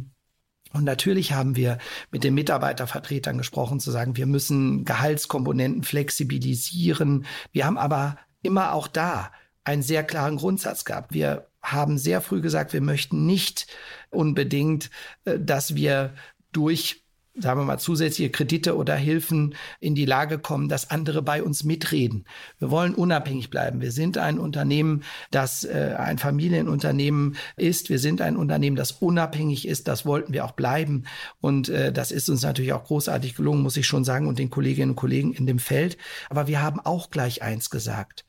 und 0.75 0.83
natürlich 0.85 1.33
haben 1.33 1.55
wir 1.55 1.79
mit 2.11 2.25
den 2.25 2.35
Mitarbeitervertretern 2.35 3.39
gesprochen, 3.39 3.79
zu 3.79 3.93
sagen, 3.93 4.17
wir 4.17 4.27
müssen 4.27 4.85
Gehaltskomponenten 4.85 5.85
flexibilisieren. 5.85 7.27
Wir 7.53 7.65
haben 7.65 7.79
aber 7.79 8.19
immer 8.43 8.73
auch 8.73 8.89
da 8.89 9.31
einen 9.63 9.83
sehr 9.83 10.03
klaren 10.03 10.37
Grundsatz 10.37 10.85
gehabt. 10.85 11.15
Wir 11.15 11.47
haben 11.63 11.97
sehr 11.97 12.21
früh 12.21 12.41
gesagt, 12.41 12.73
wir 12.73 12.81
möchten 12.81 13.25
nicht 13.25 13.69
unbedingt, 14.11 14.91
äh, 15.25 15.39
dass 15.39 15.77
wir 15.77 16.13
durch 16.53 17.04
sagen 17.37 17.61
wir 17.61 17.65
mal, 17.65 17.79
zusätzliche 17.79 18.31
Kredite 18.31 18.77
oder 18.77 18.95
Hilfen 18.95 19.55
in 19.81 19.95
die 19.95 20.05
Lage 20.05 20.39
kommen, 20.39 20.69
dass 20.69 20.91
andere 20.91 21.23
bei 21.23 21.43
uns 21.43 21.65
mitreden. 21.65 22.25
Wir 22.59 22.71
wollen 22.71 22.95
unabhängig 22.95 23.51
bleiben. 23.51 23.81
Wir 23.81 23.91
sind 23.91 24.19
ein 24.19 24.39
Unternehmen, 24.39 25.03
das 25.31 25.65
äh, 25.65 25.97
ein 25.99 26.19
Familienunternehmen 26.19 27.37
ist. 27.57 27.91
Wir 27.91 27.99
sind 27.99 28.21
ein 28.21 28.37
Unternehmen, 28.37 28.77
das 28.77 28.93
unabhängig 28.93 29.67
ist. 29.67 29.89
Das 29.89 30.07
wollten 30.07 30.33
wir 30.33 30.45
auch 30.45 30.53
bleiben. 30.53 31.05
Und 31.41 31.69
äh, 31.69 31.93
das 31.93 32.13
ist 32.13 32.29
uns 32.29 32.43
natürlich 32.43 32.73
auch 32.73 32.85
großartig 32.85 33.35
gelungen, 33.35 33.63
muss 33.63 33.77
ich 33.77 33.87
schon 33.87 34.05
sagen, 34.05 34.29
und 34.29 34.39
den 34.39 34.51
Kolleginnen 34.51 34.91
und 34.91 34.97
Kollegen 34.97 35.33
in 35.33 35.47
dem 35.47 35.59
Feld. 35.59 35.99
Aber 36.31 36.47
wir 36.47 36.63
haben 36.63 36.79
auch 36.81 37.11
gleich 37.11 37.43
eins 37.43 37.69
gesagt. 37.69 38.25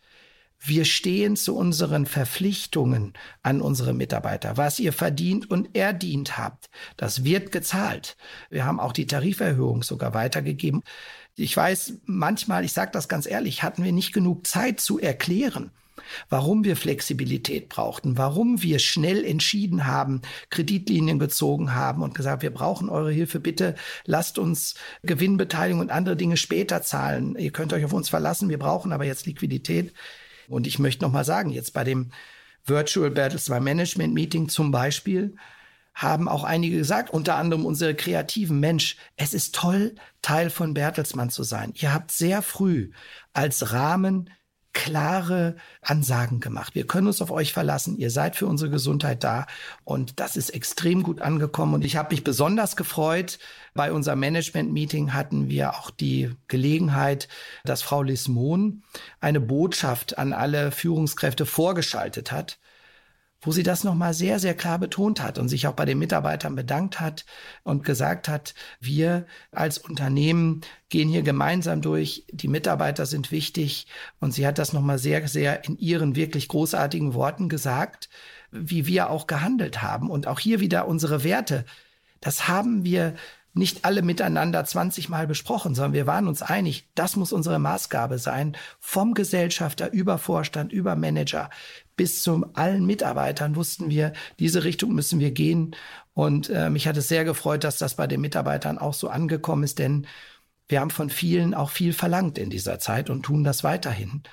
Wir 0.68 0.84
stehen 0.86 1.36
zu 1.36 1.56
unseren 1.56 2.08
Verpflichtungen 2.08 3.14
an 3.44 3.62
unsere 3.62 3.94
Mitarbeiter. 3.94 4.58
Was 4.58 4.80
ihr 4.80 4.94
verdient 4.94 5.52
und 5.52 5.76
erdient 5.76 6.40
habt, 6.40 6.72
das 6.98 7.24
wird 7.24 7.52
gezahlt. 7.52 8.18
Wir 8.50 8.66
haben 8.66 8.80
auch 8.80 8.92
die 8.92 9.06
Tariferhöhung 9.06 9.84
sogar 9.84 10.16
weitergegeben. 10.16 10.82
Ich 11.36 11.56
weiß, 11.56 12.00
manchmal, 12.06 12.66
ich 12.66 12.74
sage 12.74 12.90
das 12.94 13.08
ganz 13.08 13.28
ehrlich, 13.28 13.62
hatten 13.62 13.84
wir 13.84 13.92
nicht 13.92 14.12
genug 14.12 14.48
Zeit 14.48 14.80
zu 14.80 15.00
erklären, 15.00 15.70
warum 16.30 16.64
wir 16.64 16.76
Flexibilität 16.76 17.70
brauchten, 17.70 18.18
warum 18.18 18.64
wir 18.64 18.80
schnell 18.80 19.24
entschieden 19.24 19.86
haben, 19.86 20.24
Kreditlinien 20.50 21.20
gezogen 21.20 21.76
haben 21.76 22.02
und 22.02 22.16
gesagt, 22.16 22.42
wir 22.42 22.54
brauchen 22.54 22.90
eure 22.90 23.12
Hilfe, 23.12 23.40
bitte 23.40 23.76
lasst 24.06 24.40
uns 24.40 24.74
Gewinnbeteiligung 25.04 25.82
und 25.82 25.92
andere 25.92 26.16
Dinge 26.16 26.38
später 26.38 26.82
zahlen. 26.82 27.36
Ihr 27.38 27.52
könnt 27.52 27.72
euch 27.72 27.86
auf 27.86 27.94
uns 27.94 28.10
verlassen, 28.10 28.50
wir 28.50 28.60
brauchen 28.60 28.94
aber 28.94 29.06
jetzt 29.06 29.28
Liquidität. 29.28 29.94
Und 30.48 30.68
ich 30.68 30.80
möchte 30.80 31.04
noch 31.04 31.12
mal 31.12 31.26
sagen, 31.26 31.50
jetzt 31.50 31.74
bei 31.74 31.84
dem 31.84 32.12
Virtual 32.66 33.12
Battles 33.12 33.50
by 33.50 33.60
Management 33.60 34.14
Meeting 34.14 34.50
zum 34.50 34.72
Beispiel, 34.72 35.36
haben 35.96 36.28
auch 36.28 36.44
einige 36.44 36.78
gesagt, 36.78 37.10
unter 37.10 37.36
anderem 37.36 37.66
unsere 37.66 37.96
kreativen 37.96 38.60
Mensch, 38.60 38.98
es 39.16 39.34
ist 39.34 39.56
toll, 39.56 39.96
Teil 40.22 40.50
von 40.50 40.74
Bertelsmann 40.74 41.30
zu 41.30 41.44
sein. 41.44 41.74
Ihr 41.76 41.94
habt 41.94 42.12
sehr 42.12 42.42
früh 42.42 42.92
als 43.32 43.72
Rahmen 43.72 44.30
klare 44.76 45.56
Ansagen 45.82 46.42
gemacht. 46.42 46.76
Wir 46.76 46.86
können 46.86 47.08
uns 47.08 47.22
auf 47.22 47.32
euch 47.32 47.54
verlassen. 47.54 47.98
Ihr 47.98 48.12
seid 48.12 48.36
für 48.36 48.46
unsere 48.46 48.70
Gesundheit 48.70 49.24
da. 49.24 49.48
Und 49.86 50.20
das 50.20 50.36
ist 50.36 50.50
extrem 50.52 51.02
gut 51.02 51.22
angekommen. 51.22 51.74
Und 51.74 51.86
ich 51.86 51.96
habe 51.96 52.14
mich 52.14 52.24
besonders 52.24 52.76
gefreut. 52.76 53.40
Bei 53.74 53.92
unserem 53.92 54.20
Management-Meeting 54.20 55.14
hatten 55.14 55.50
wir 55.50 55.74
auch 55.76 55.90
die 55.90 56.30
Gelegenheit, 56.50 57.30
dass 57.64 57.82
Frau 57.82 58.04
Lismon 58.04 58.84
eine 59.22 59.40
Botschaft 59.40 60.18
an 60.20 60.34
alle 60.34 60.72
Führungskräfte 60.72 61.46
vorgeschaltet 61.46 62.32
hat 62.32 62.60
wo 63.46 63.52
sie 63.52 63.64
das 63.64 63.84
nochmal 63.84 64.14
sehr, 64.14 64.40
sehr 64.40 64.56
klar 64.56 64.80
betont 64.80 65.22
hat 65.22 65.38
und 65.38 65.48
sich 65.48 65.68
auch 65.68 65.74
bei 65.74 65.86
den 65.86 66.00
Mitarbeitern 66.00 66.56
bedankt 66.56 67.00
hat 67.00 67.26
und 67.64 67.84
gesagt 67.84 68.28
hat, 68.28 68.56
wir 68.80 69.26
als 69.52 69.78
Unternehmen 69.78 70.62
gehen 70.90 71.08
hier 71.10 71.22
gemeinsam 71.22 71.82
durch, 71.82 72.26
die 72.32 72.48
Mitarbeiter 72.48 73.06
sind 73.06 73.32
wichtig. 73.32 73.88
Und 74.20 74.34
sie 74.34 74.46
hat 74.46 74.58
das 74.58 74.74
nochmal 74.74 74.98
sehr, 74.98 75.28
sehr 75.28 75.64
in 75.66 75.78
ihren 75.78 76.16
wirklich 76.16 76.48
großartigen 76.48 77.14
Worten 77.14 77.48
gesagt, 77.48 78.10
wie 78.52 78.88
wir 78.88 79.10
auch 79.10 79.28
gehandelt 79.28 79.82
haben. 79.82 80.10
Und 80.10 80.28
auch 80.28 80.40
hier 80.40 80.60
wieder 80.60 80.88
unsere 80.88 81.24
Werte. 81.24 81.66
Das 82.20 82.48
haben 82.48 82.84
wir 82.84 83.16
nicht 83.56 83.86
alle 83.86 84.02
miteinander 84.02 84.66
20 84.66 85.08
Mal 85.08 85.28
besprochen, 85.28 85.76
sondern 85.76 85.94
wir 85.94 86.08
waren 86.08 86.28
uns 86.28 86.42
einig, 86.42 86.90
das 86.94 87.16
muss 87.16 87.32
unsere 87.32 87.58
Maßgabe 87.58 88.20
sein, 88.20 88.58
vom 88.80 89.14
Gesellschafter 89.14 89.92
über 89.94 90.18
Vorstand, 90.18 90.74
über 90.74 90.96
Manager 90.96 91.50
bis 91.96 92.22
zu 92.22 92.46
allen 92.54 92.86
Mitarbeitern 92.86 93.56
wussten 93.56 93.90
wir, 93.90 94.14
diese 94.40 94.64
Richtung 94.64 94.94
müssen 94.94 95.20
wir 95.20 95.32
gehen. 95.32 95.76
Und 96.14 96.50
äh, 96.50 96.70
mich 96.70 96.88
hat 96.88 96.98
es 96.98 97.08
sehr 97.08 97.26
gefreut, 97.26 97.64
dass 97.64 97.78
das 97.78 97.96
bei 97.96 98.08
den 98.08 98.22
Mitarbeitern 98.22 98.78
auch 98.78 98.94
so 98.94 99.10
angekommen 99.10 99.64
ist, 99.64 99.80
denn 99.80 100.08
wir 100.68 100.80
haben 100.80 100.90
von 100.90 101.10
vielen 101.10 101.54
auch 101.54 101.70
viel 101.70 101.94
verlangt 101.94 102.38
in 102.38 102.50
dieser 102.50 102.80
Zeit 102.80 103.10
und 103.10 103.24
tun 103.24 103.44
das 103.44 103.64
weiterhin 103.64 104.24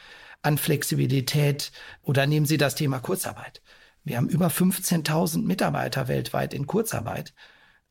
an 0.42 0.59
Flexibilität. 0.59 1.73
Oder 2.02 2.26
nehmen 2.26 2.47
Sie 2.47 2.57
das 2.59 2.75
Thema 2.75 3.00
Kurzarbeit. 3.00 3.62
Wir 4.04 4.16
haben 4.16 4.28
über 4.28 4.49
15.000 4.49 5.45
Mitarbeiter 5.45 6.09
weltweit 6.09 6.54
in 6.54 6.66
Kurzarbeit. 6.66 7.35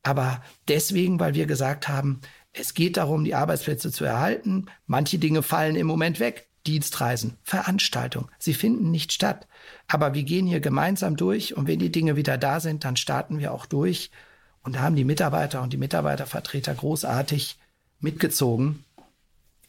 Aber 0.02 0.42
deswegen, 0.68 1.20
weil 1.20 1.34
wir 1.34 1.46
gesagt 1.46 1.88
haben, 1.88 2.20
es 2.52 2.74
geht 2.74 2.96
darum, 2.96 3.24
die 3.24 3.34
Arbeitsplätze 3.34 3.92
zu 3.92 4.04
erhalten. 4.04 4.66
Manche 4.86 5.18
Dinge 5.18 5.42
fallen 5.42 5.76
im 5.76 5.86
Moment 5.86 6.20
weg. 6.20 6.48
Dienstreisen, 6.66 7.36
Veranstaltungen, 7.42 8.28
sie 8.38 8.54
finden 8.54 8.90
nicht 8.90 9.12
statt. 9.12 9.46
Aber 9.88 10.14
wir 10.14 10.22
gehen 10.22 10.46
hier 10.46 10.60
gemeinsam 10.60 11.16
durch 11.16 11.56
und 11.56 11.66
wenn 11.66 11.78
die 11.78 11.92
Dinge 11.92 12.16
wieder 12.16 12.38
da 12.38 12.60
sind, 12.60 12.84
dann 12.84 12.96
starten 12.96 13.38
wir 13.38 13.52
auch 13.52 13.66
durch. 13.66 14.10
Und 14.62 14.76
da 14.76 14.80
haben 14.80 14.96
die 14.96 15.04
Mitarbeiter 15.04 15.60
und 15.62 15.72
die 15.72 15.78
Mitarbeitervertreter 15.78 16.74
großartig 16.74 17.58
mitgezogen. 18.00 18.84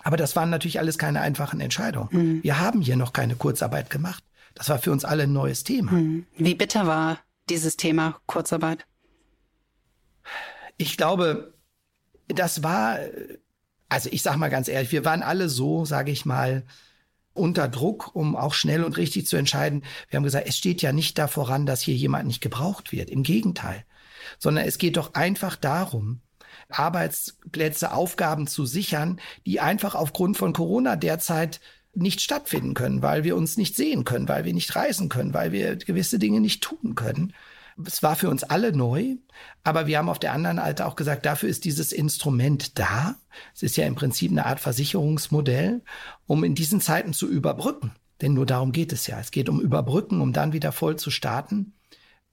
Aber 0.04 0.18
das 0.18 0.36
waren 0.36 0.50
natürlich 0.50 0.80
alles 0.80 0.98
keine 0.98 1.22
einfachen 1.22 1.62
Entscheidungen. 1.62 2.10
Mhm. 2.12 2.44
Wir 2.44 2.60
haben 2.60 2.82
hier 2.82 2.98
noch 2.98 3.14
keine 3.14 3.36
Kurzarbeit 3.36 3.90
gemacht. 3.90 4.24
Das 4.54 4.70
war 4.70 4.78
für 4.78 4.92
uns 4.92 5.06
alle 5.06 5.24
ein 5.24 5.34
neues 5.34 5.64
Thema. 5.64 5.94
Mhm. 5.94 6.26
Wie 6.38 6.56
bitter 6.56 6.86
war 6.86 7.20
dieses 7.50 7.78
Thema 7.78 8.20
Kurzarbeit? 8.28 8.86
Ich 10.78 10.98
glaube, 10.98 11.54
das 12.28 12.64
war, 12.64 13.00
also 13.94 14.10
ich 14.12 14.24
sage 14.24 14.40
mal 14.40 14.50
ganz 14.50 14.68
ehrlich, 14.68 14.92
wir 14.92 15.06
waren 15.06 15.22
alle 15.22 15.50
so, 15.50 15.86
sage 15.86 16.12
ich 16.12 16.26
mal, 16.26 16.64
unter 17.34 17.68
Druck, 17.68 18.16
um 18.16 18.36
auch 18.36 18.56
schnell 18.56 18.84
und 18.84 18.98
richtig 18.98 19.28
zu 19.28 19.38
entscheiden. 19.38 19.84
Wir 20.10 20.18
haben 20.18 20.24
gesagt, 20.24 20.48
es 20.48 20.58
steht 20.58 20.82
ja 20.82 20.92
nicht 20.92 21.20
da 21.20 21.28
voran, 21.28 21.68
dass 21.68 21.82
hier 21.82 21.94
jemand 21.94 22.26
nicht 22.26 22.42
gebraucht 22.42 22.92
wird. 22.92 23.12
Im 23.12 23.22
Gegenteil. 23.22 23.86
Sondern 24.40 24.66
es 24.66 24.80
geht 24.80 24.98
doch 24.98 25.14
einfach 25.14 25.56
darum, 25.56 26.22
Arbeitsplätze, 26.70 27.92
Aufgaben 27.92 28.48
zu 28.48 28.66
sichern, 28.66 29.20
die 29.46 29.60
einfach 29.60 29.94
aufgrund 29.94 30.38
von 30.38 30.54
Corona 30.54 30.96
derzeit 30.96 31.60
nicht 31.94 32.22
stattfinden 32.22 32.74
können, 32.74 33.04
weil 33.04 33.24
wir 33.24 33.36
uns 33.36 33.58
nicht 33.58 33.76
sehen 33.76 34.06
können, 34.06 34.28
weil 34.28 34.44
wir 34.44 34.54
nicht 34.54 34.76
reisen 34.76 35.08
können, 35.08 35.36
weil 35.36 35.52
wir 35.52 35.76
gewisse 35.76 36.18
Dinge 36.18 36.42
nicht 36.42 36.64
tun 36.64 36.96
können. 36.96 37.34
Es 37.86 38.04
war 38.04 38.16
für 38.16 38.30
uns 38.30 38.44
alle 38.44 38.72
neu, 38.72 39.16
aber 39.64 39.88
wir 39.88 39.98
haben 39.98 40.10
auf 40.10 40.20
der 40.20 40.34
anderen 40.34 40.58
Seite 40.58 40.86
auch 40.86 40.96
gesagt, 40.96 41.26
dafür 41.26 41.50
ist 41.50 41.66
dieses 41.66 41.92
Instrument 41.92 42.78
da. 42.78 43.16
Es 43.56 43.64
ist 43.64 43.78
ja 43.78 43.86
im 43.86 43.96
Prinzip 43.96 44.32
eine 44.32 44.46
Art 44.46 44.60
Versicherungsmodell, 44.60 45.82
um 46.28 46.44
in 46.44 46.56
diesen 46.56 46.82
Zeiten 46.82 47.14
zu 47.14 47.28
überbrücken. 47.28 47.92
Denn 48.22 48.34
nur 48.34 48.46
darum 48.46 48.72
geht 48.72 48.94
es 48.94 49.08
ja. 49.08 49.20
Es 49.20 49.32
geht 49.32 49.50
um 49.50 49.60
Überbrücken, 49.60 50.22
um 50.22 50.34
dann 50.34 50.54
wieder 50.54 50.72
voll 50.72 50.98
zu 50.98 51.12
starten. 51.12 51.74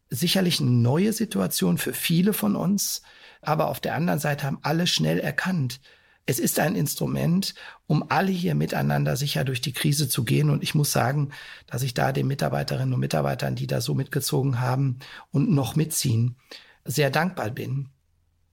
Sicherlich 0.09 0.61
eine 0.61 0.70
neue 0.70 1.12
Situation 1.12 1.78
für 1.78 1.92
viele 1.92 2.32
von 2.32 2.56
uns, 2.56 3.02
aber 3.42 3.68
auf 3.68 3.80
der 3.80 3.94
anderen 3.94 4.20
Seite 4.20 4.47
haben 4.47 4.59
alle 4.62 4.87
schnell 4.87 5.18
erkannt, 5.18 5.80
es 6.26 6.38
ist 6.38 6.60
ein 6.60 6.76
Instrument, 6.76 7.54
um 7.86 8.04
alle 8.08 8.30
hier 8.30 8.54
miteinander 8.54 9.16
sicher 9.16 9.44
durch 9.44 9.60
die 9.60 9.72
Krise 9.72 10.08
zu 10.08 10.24
gehen. 10.24 10.50
Und 10.50 10.62
ich 10.62 10.74
muss 10.74 10.92
sagen, 10.92 11.30
dass 11.66 11.82
ich 11.82 11.94
da 11.94 12.12
den 12.12 12.26
Mitarbeiterinnen 12.26 12.94
und 12.94 13.00
Mitarbeitern, 13.00 13.56
die 13.56 13.66
da 13.66 13.80
so 13.80 13.94
mitgezogen 13.94 14.60
haben 14.60 14.98
und 15.32 15.50
noch 15.50 15.76
mitziehen, 15.76 16.36
sehr 16.84 17.10
dankbar 17.10 17.50
bin, 17.50 17.88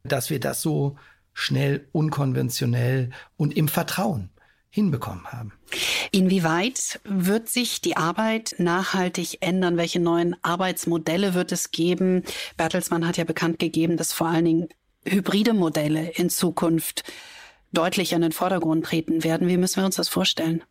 dass 0.03 0.29
wir 0.29 0.39
das 0.39 0.62
so 0.62 0.97
schnell, 1.33 1.88
unkonventionell 1.91 3.12
und 3.36 3.55
im 3.55 3.67
Vertrauen 3.67 4.31
hinbekommen 4.69 5.25
haben. 5.25 5.53
Inwieweit 6.12 7.00
wird 7.03 7.50
sich 7.50 7.81
die 7.81 7.97
Arbeit 7.97 8.55
nachhaltig 8.57 9.38
ändern? 9.41 9.77
Welche 9.77 10.00
neuen 10.00 10.36
Arbeitsmodelle 10.43 11.33
wird 11.33 11.51
es 11.51 11.71
geben? 11.71 12.24
Bertelsmann 12.57 13.07
hat 13.07 13.17
ja 13.17 13.24
bekannt 13.24 13.59
gegeben, 13.59 13.97
dass 13.97 14.13
vor 14.13 14.27
allen 14.27 14.45
Dingen 14.45 14.67
hybride 15.05 15.53
Modelle 15.53 16.09
in 16.12 16.29
Zukunft 16.29 17.03
deutlich 17.74 18.13
in 18.13 18.21
den 18.21 18.31
Vordergrund 18.31 18.86
treten 18.86 19.24
werden. 19.24 19.47
Wie 19.47 19.57
müssen 19.57 19.81
wir 19.81 19.86
uns 19.86 19.95
das 19.95 20.09
vorstellen? 20.09 20.63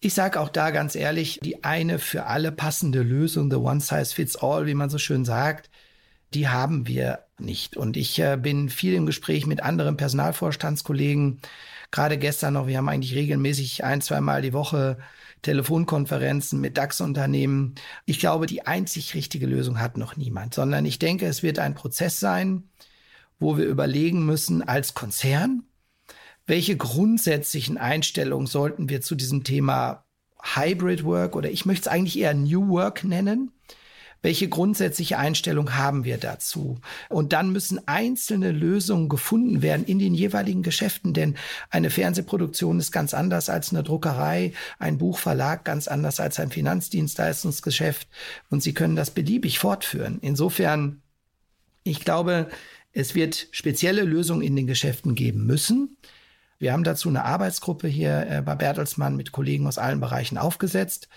Ich 0.00 0.14
sage 0.14 0.40
auch 0.40 0.48
da 0.48 0.70
ganz 0.70 0.96
ehrlich, 0.96 1.38
die 1.42 1.62
eine 1.62 2.00
für 2.00 2.26
alle 2.26 2.50
passende 2.50 3.02
Lösung, 3.02 3.50
the 3.50 3.56
one 3.56 3.80
size 3.80 4.14
fits 4.14 4.36
all, 4.36 4.66
wie 4.66 4.74
man 4.74 4.90
so 4.90 4.98
schön 4.98 5.24
sagt, 5.24 5.70
die 6.34 6.48
haben 6.48 6.88
wir 6.88 7.20
nicht. 7.38 7.76
Und 7.76 7.96
ich 7.96 8.18
äh, 8.18 8.36
bin 8.36 8.68
viel 8.68 8.94
im 8.94 9.06
Gespräch 9.06 9.46
mit 9.46 9.62
anderen 9.62 9.96
Personalvorstandskollegen. 9.96 11.40
Gerade 11.90 12.18
gestern 12.18 12.54
noch, 12.54 12.66
wir 12.66 12.78
haben 12.78 12.88
eigentlich 12.88 13.14
regelmäßig 13.14 13.84
ein, 13.84 14.00
zweimal 14.00 14.42
die 14.42 14.52
Woche 14.52 14.98
Telefonkonferenzen 15.42 16.60
mit 16.60 16.78
DAX-Unternehmen. 16.78 17.74
Ich 18.06 18.18
glaube, 18.18 18.46
die 18.46 18.66
einzig 18.66 19.14
richtige 19.14 19.46
Lösung 19.46 19.80
hat 19.80 19.96
noch 19.96 20.16
niemand, 20.16 20.54
sondern 20.54 20.84
ich 20.84 20.98
denke, 20.98 21.26
es 21.26 21.42
wird 21.42 21.58
ein 21.58 21.74
Prozess 21.74 22.18
sein, 22.20 22.64
wo 23.38 23.56
wir 23.56 23.66
überlegen 23.66 24.24
müssen 24.24 24.62
als 24.62 24.94
Konzern, 24.94 25.64
welche 26.46 26.76
grundsätzlichen 26.76 27.78
Einstellungen 27.78 28.46
sollten 28.46 28.88
wir 28.88 29.00
zu 29.00 29.14
diesem 29.14 29.44
Thema 29.44 30.04
Hybrid 30.42 31.04
Work 31.04 31.36
oder 31.36 31.50
ich 31.50 31.66
möchte 31.66 31.82
es 31.82 31.88
eigentlich 31.88 32.18
eher 32.18 32.34
New 32.34 32.68
Work 32.68 33.04
nennen. 33.04 33.52
Welche 34.24 34.48
grundsätzliche 34.48 35.18
Einstellung 35.18 35.74
haben 35.74 36.04
wir 36.04 36.16
dazu? 36.16 36.78
Und 37.08 37.32
dann 37.32 37.50
müssen 37.50 37.88
einzelne 37.88 38.52
Lösungen 38.52 39.08
gefunden 39.08 39.62
werden 39.62 39.84
in 39.84 39.98
den 39.98 40.14
jeweiligen 40.14 40.62
Geschäften, 40.62 41.12
denn 41.12 41.34
eine 41.70 41.90
Fernsehproduktion 41.90 42.78
ist 42.78 42.92
ganz 42.92 43.14
anders 43.14 43.50
als 43.50 43.72
eine 43.72 43.82
Druckerei, 43.82 44.52
ein 44.78 44.98
Buchverlag 44.98 45.64
ganz 45.64 45.88
anders 45.88 46.20
als 46.20 46.38
ein 46.38 46.50
Finanzdienstleistungsgeschäft 46.50 48.06
und 48.48 48.62
Sie 48.62 48.74
können 48.74 48.94
das 48.94 49.10
beliebig 49.10 49.58
fortführen. 49.58 50.18
Insofern, 50.22 51.02
ich 51.82 52.04
glaube, 52.04 52.48
es 52.92 53.14
wird 53.14 53.48
spezielle 53.50 54.02
Lösungen 54.02 54.42
in 54.42 54.56
den 54.56 54.66
Geschäften 54.66 55.14
geben 55.14 55.46
müssen. 55.46 55.96
Wir 56.58 56.72
haben 56.72 56.84
dazu 56.84 57.08
eine 57.08 57.24
Arbeitsgruppe 57.24 57.88
hier 57.88 58.26
äh, 58.28 58.42
bei 58.42 58.54
Bertelsmann 58.54 59.16
mit 59.16 59.32
Kollegen 59.32 59.66
aus 59.66 59.78
allen 59.78 60.00
Bereichen 60.00 60.38
aufgesetzt. 60.38 61.08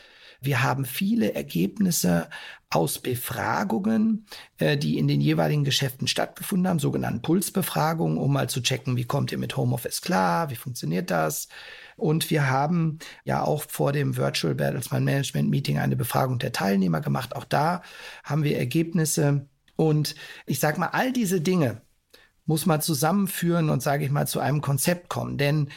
Wir 0.42 0.64
haben 0.64 0.86
viele 0.86 1.34
Ergebnisse 1.34 2.30
aus 2.70 3.00
Befragungen, 3.00 4.26
äh, 4.58 4.78
die 4.78 4.98
in 4.98 5.08
den 5.08 5.22
jeweiligen 5.22 5.64
Geschäften 5.64 6.08
stattgefunden 6.08 6.68
haben, 6.68 6.80
sogenannten 6.80 7.22
Pulsbefragungen, 7.22 8.18
um 8.18 8.34
mal 8.34 8.50
zu 8.50 8.62
checken, 8.62 8.98
wie 8.98 9.06
kommt 9.06 9.32
ihr 9.32 9.38
mit 9.38 9.56
Homeoffice 9.56 10.02
klar, 10.02 10.50
wie 10.50 10.56
funktioniert 10.56 11.12
das. 11.12 11.48
Und 11.96 12.30
wir 12.30 12.50
haben 12.50 13.00
ja 13.24 13.44
auch 13.44 13.64
vor 13.68 13.94
dem 13.94 14.18
Virtual 14.18 14.56
Bertelsmann 14.56 15.04
Management 15.04 15.50
Meeting 15.50 15.78
eine 15.78 15.96
Befragung 15.96 16.40
der 16.40 16.52
Teilnehmer 16.52 17.02
gemacht. 17.02 17.36
Auch 17.36 17.46
da 17.46 17.82
haben 18.24 18.44
wir 18.44 18.58
Ergebnisse 18.58 19.48
und 19.76 20.16
ich 20.46 20.60
sage 20.60 20.80
mal, 20.80 20.88
all 20.88 21.12
diese 21.12 21.42
Dinge 21.42 21.82
muss 22.46 22.66
man 22.66 22.82
zusammenführen 22.82 23.70
und, 23.70 23.82
sage 23.82 24.06
ich 24.06 24.12
mal, 24.12 24.28
zu 24.28 24.40
einem 24.40 24.62
Konzept 24.62 25.10
kommen. 25.10 25.38
Denn 25.38 25.70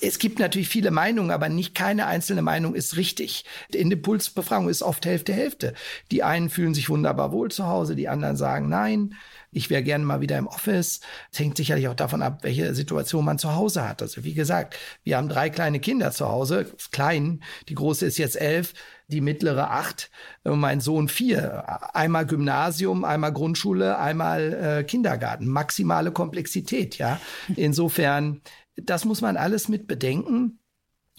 es 0.00 0.18
gibt 0.18 0.38
natürlich 0.38 0.68
viele 0.68 0.90
Meinungen, 0.90 1.30
aber 1.30 1.48
nicht 1.48 1.74
keine 1.74 2.06
einzelne 2.06 2.42
Meinung 2.42 2.74
ist 2.74 2.96
richtig. 2.96 3.44
In 3.72 3.90
der 3.90 3.96
Pulsbefragung 3.96 4.68
ist 4.68 4.82
oft 4.82 5.04
Hälfte 5.04 5.32
Hälfte. 5.32 5.74
Die 6.10 6.22
einen 6.22 6.50
fühlen 6.50 6.74
sich 6.74 6.88
wunderbar 6.88 7.32
wohl 7.32 7.50
zu 7.50 7.66
Hause, 7.66 7.96
die 7.96 8.08
anderen 8.08 8.36
sagen 8.36 8.68
nein. 8.68 9.14
Ich 9.52 9.68
wäre 9.68 9.82
gerne 9.82 10.04
mal 10.04 10.20
wieder 10.20 10.38
im 10.38 10.46
Office. 10.46 11.00
Es 11.32 11.38
hängt 11.38 11.56
sicherlich 11.56 11.88
auch 11.88 11.94
davon 11.94 12.22
ab, 12.22 12.40
welche 12.42 12.74
Situation 12.74 13.24
man 13.24 13.38
zu 13.38 13.54
Hause 13.56 13.88
hat. 13.88 14.00
Also 14.00 14.24
wie 14.24 14.34
gesagt, 14.34 14.76
wir 15.02 15.16
haben 15.16 15.28
drei 15.28 15.50
kleine 15.50 15.80
Kinder 15.80 16.12
zu 16.12 16.28
Hause, 16.28 16.66
klein. 16.92 17.42
Die 17.68 17.74
große 17.74 18.06
ist 18.06 18.18
jetzt 18.18 18.40
elf 18.40 18.74
die 19.10 19.20
mittlere 19.20 19.70
acht 19.70 20.10
und 20.44 20.60
mein 20.60 20.80
Sohn 20.80 21.08
vier. 21.08 21.64
Einmal 21.94 22.26
Gymnasium, 22.26 23.04
einmal 23.04 23.32
Grundschule, 23.32 23.98
einmal 23.98 24.78
äh, 24.80 24.84
Kindergarten. 24.84 25.48
Maximale 25.48 26.12
Komplexität, 26.12 26.98
ja. 26.98 27.20
Insofern, 27.56 28.40
das 28.86 29.04
muss 29.04 29.20
man 29.20 29.36
alles 29.36 29.68
mit 29.68 29.86
bedenken. 29.86 30.58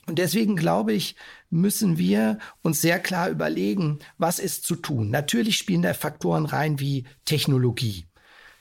Und 0.08 0.18
deswegen 0.18 0.56
glaube 0.56 0.94
ich, 0.94 1.16
müssen 1.50 1.98
wir 1.98 2.40
uns 2.62 2.82
sehr 2.82 3.00
klar 3.00 3.30
überlegen, 3.30 4.00
was 4.18 4.40
ist 4.40 4.66
zu 4.66 4.76
tun. 4.76 5.10
Natürlich 5.10 5.58
spielen 5.58 5.84
da 5.84 5.94
Faktoren 5.94 6.46
rein 6.46 6.80
wie 6.80 7.06
Technologie. 7.26 8.06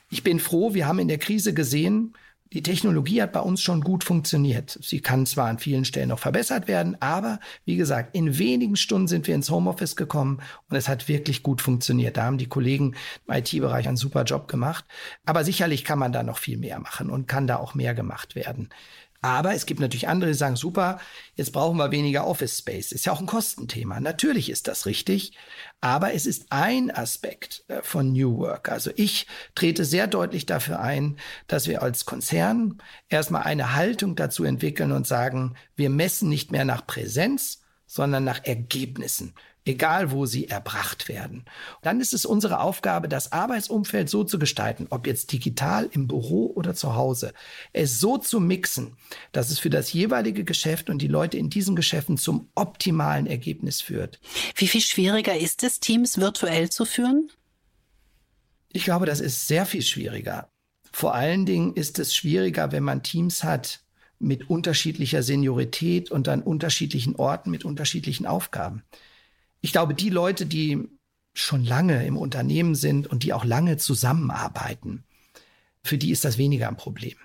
Ich 0.09 0.23
bin 0.23 0.39
froh, 0.39 0.73
wir 0.73 0.87
haben 0.87 0.99
in 0.99 1.07
der 1.07 1.17
Krise 1.17 1.53
gesehen, 1.53 2.13
die 2.53 2.63
Technologie 2.63 3.21
hat 3.21 3.31
bei 3.31 3.39
uns 3.39 3.61
schon 3.61 3.81
gut 3.81 4.03
funktioniert. 4.03 4.77
Sie 4.81 4.99
kann 4.99 5.25
zwar 5.25 5.47
an 5.47 5.59
vielen 5.59 5.85
Stellen 5.85 6.09
noch 6.09 6.19
verbessert 6.19 6.67
werden, 6.67 6.97
aber 6.99 7.39
wie 7.63 7.77
gesagt, 7.77 8.15
in 8.15 8.37
wenigen 8.37 8.75
Stunden 8.75 9.07
sind 9.07 9.27
wir 9.27 9.35
ins 9.35 9.49
Homeoffice 9.49 9.95
gekommen 9.95 10.41
und 10.69 10.75
es 10.75 10.89
hat 10.89 11.07
wirklich 11.07 11.43
gut 11.43 11.61
funktioniert. 11.61 12.17
Da 12.17 12.23
haben 12.23 12.37
die 12.37 12.49
Kollegen 12.49 12.95
im 13.27 13.33
IT-Bereich 13.33 13.87
einen 13.87 13.97
super 13.97 14.23
Job 14.23 14.47
gemacht. 14.47 14.85
Aber 15.25 15.43
sicherlich 15.45 15.85
kann 15.85 15.99
man 15.99 16.11
da 16.11 16.23
noch 16.23 16.37
viel 16.39 16.57
mehr 16.57 16.79
machen 16.79 17.09
und 17.09 17.27
kann 17.27 17.47
da 17.47 17.55
auch 17.57 17.73
mehr 17.73 17.93
gemacht 17.93 18.35
werden. 18.35 18.69
Aber 19.21 19.53
es 19.53 19.67
gibt 19.67 19.79
natürlich 19.79 20.07
andere, 20.07 20.31
die 20.31 20.37
sagen, 20.37 20.55
super, 20.55 20.99
jetzt 21.35 21.51
brauchen 21.51 21.77
wir 21.77 21.91
weniger 21.91 22.25
Office 22.25 22.57
Space. 22.57 22.91
Ist 22.91 23.05
ja 23.05 23.13
auch 23.13 23.19
ein 23.19 23.27
Kostenthema. 23.27 23.99
Natürlich 23.99 24.49
ist 24.49 24.67
das 24.67 24.87
richtig. 24.87 25.33
Aber 25.79 26.13
es 26.13 26.25
ist 26.25 26.47
ein 26.49 26.89
Aspekt 26.89 27.63
äh, 27.67 27.83
von 27.83 28.13
New 28.13 28.37
Work. 28.39 28.69
Also 28.69 28.91
ich 28.95 29.27
trete 29.53 29.85
sehr 29.85 30.07
deutlich 30.07 30.47
dafür 30.47 30.79
ein, 30.79 31.17
dass 31.47 31.67
wir 31.67 31.83
als 31.83 32.05
Konzern 32.05 32.81
erstmal 33.09 33.43
eine 33.43 33.75
Haltung 33.75 34.15
dazu 34.15 34.43
entwickeln 34.43 34.91
und 34.91 35.05
sagen, 35.05 35.55
wir 35.75 35.91
messen 35.91 36.27
nicht 36.27 36.51
mehr 36.51 36.65
nach 36.65 36.87
Präsenz, 36.87 37.61
sondern 37.91 38.23
nach 38.23 38.43
Ergebnissen 38.45 39.33
egal 39.65 40.11
wo 40.11 40.25
sie 40.25 40.47
erbracht 40.47 41.07
werden. 41.07 41.45
Dann 41.81 42.01
ist 42.01 42.13
es 42.13 42.25
unsere 42.25 42.59
Aufgabe, 42.61 43.07
das 43.07 43.31
Arbeitsumfeld 43.31 44.09
so 44.09 44.23
zu 44.23 44.39
gestalten, 44.39 44.87
ob 44.89 45.05
jetzt 45.05 45.31
digital 45.31 45.89
im 45.91 46.07
Büro 46.07 46.51
oder 46.55 46.73
zu 46.73 46.95
Hause, 46.95 47.33
es 47.73 47.99
so 47.99 48.17
zu 48.17 48.39
mixen, 48.39 48.97
dass 49.31 49.51
es 49.51 49.59
für 49.59 49.69
das 49.69 49.93
jeweilige 49.93 50.43
Geschäft 50.43 50.89
und 50.89 51.01
die 51.01 51.07
Leute 51.07 51.37
in 51.37 51.49
diesen 51.49 51.75
Geschäften 51.75 52.17
zum 52.17 52.49
optimalen 52.55 53.27
Ergebnis 53.27 53.81
führt. 53.81 54.19
Wie 54.55 54.67
viel 54.67 54.81
schwieriger 54.81 55.37
ist 55.37 55.63
es, 55.63 55.79
Teams 55.79 56.17
virtuell 56.17 56.69
zu 56.69 56.85
führen? 56.85 57.29
Ich 58.73 58.83
glaube, 58.83 59.05
das 59.05 59.19
ist 59.19 59.47
sehr 59.47 59.65
viel 59.65 59.81
schwieriger. 59.81 60.49
Vor 60.91 61.13
allen 61.13 61.45
Dingen 61.45 61.73
ist 61.73 61.99
es 61.99 62.15
schwieriger, 62.15 62.71
wenn 62.71 62.83
man 62.83 63.03
Teams 63.03 63.43
hat 63.43 63.80
mit 64.21 64.49
unterschiedlicher 64.49 65.23
Seniorität 65.23 66.11
und 66.11 66.27
an 66.27 66.41
unterschiedlichen 66.41 67.15
Orten 67.15 67.51
mit 67.51 67.65
unterschiedlichen 67.65 68.25
Aufgaben 68.25 68.83
ich 69.61 69.71
glaube, 69.71 69.93
die 69.93 70.09
Leute, 70.09 70.45
die 70.45 70.89
schon 71.33 71.63
lange 71.63 72.05
im 72.05 72.17
Unternehmen 72.17 72.75
sind 72.75 73.07
und 73.07 73.23
die 73.23 73.31
auch 73.31 73.45
lange 73.45 73.77
zusammenarbeiten, 73.77 75.05
für 75.83 75.97
die 75.97 76.11
ist 76.11 76.25
das 76.25 76.37
weniger 76.37 76.67
ein 76.67 76.77
Problem. 76.77 77.15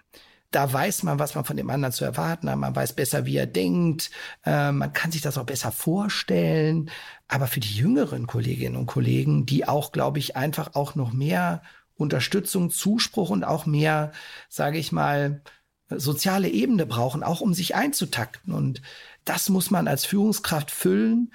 Da 0.53 0.73
weiß 0.73 1.03
man, 1.03 1.19
was 1.19 1.35
man 1.35 1.45
von 1.45 1.57
dem 1.57 1.69
anderen 1.69 1.93
zu 1.93 2.05
erwarten 2.05 2.49
hat. 2.49 2.57
Man 2.57 2.77
weiß 2.77 2.93
besser, 2.95 3.27
wie 3.27 3.37
er 3.37 3.47
denkt. 3.47 4.11
Äh, 4.45 4.71
man 4.71 4.93
kann 4.93 5.11
sich 5.11 5.21
das 5.21 5.37
auch 5.37 5.45
besser 5.45 5.73
vorstellen. 5.73 6.89
Aber 7.27 7.49
für 7.49 7.61
die 7.61 7.75
jüngeren 7.75 8.27
Kolleginnen 8.27 8.77
und 8.77 8.87
Kollegen, 8.87 9.45
die 9.45 9.67
auch, 9.67 9.91
glaube 9.93 10.21
ich, 10.21 10.37
einfach 10.37 10.75
auch 10.75 10.95
noch 10.95 11.13
mehr 11.13 11.63
Unterstützung, 11.97 12.71
Zuspruch 12.71 13.31
und 13.31 13.45
auch 13.45 13.67
mehr, 13.67 14.13
sage 14.49 14.79
ich 14.79 14.93
mal, 14.93 15.43
soziale 15.91 16.49
Ebene 16.49 16.87
brauchen, 16.87 17.23
auch 17.23 17.41
um 17.41 17.55
sich 17.55 17.75
einzutakten. 17.75 18.53
Und 18.53 18.83
das 19.25 19.49
muss 19.49 19.71
man 19.71 19.89
als 19.89 20.05
Führungskraft 20.05 20.71
füllen 20.71 21.31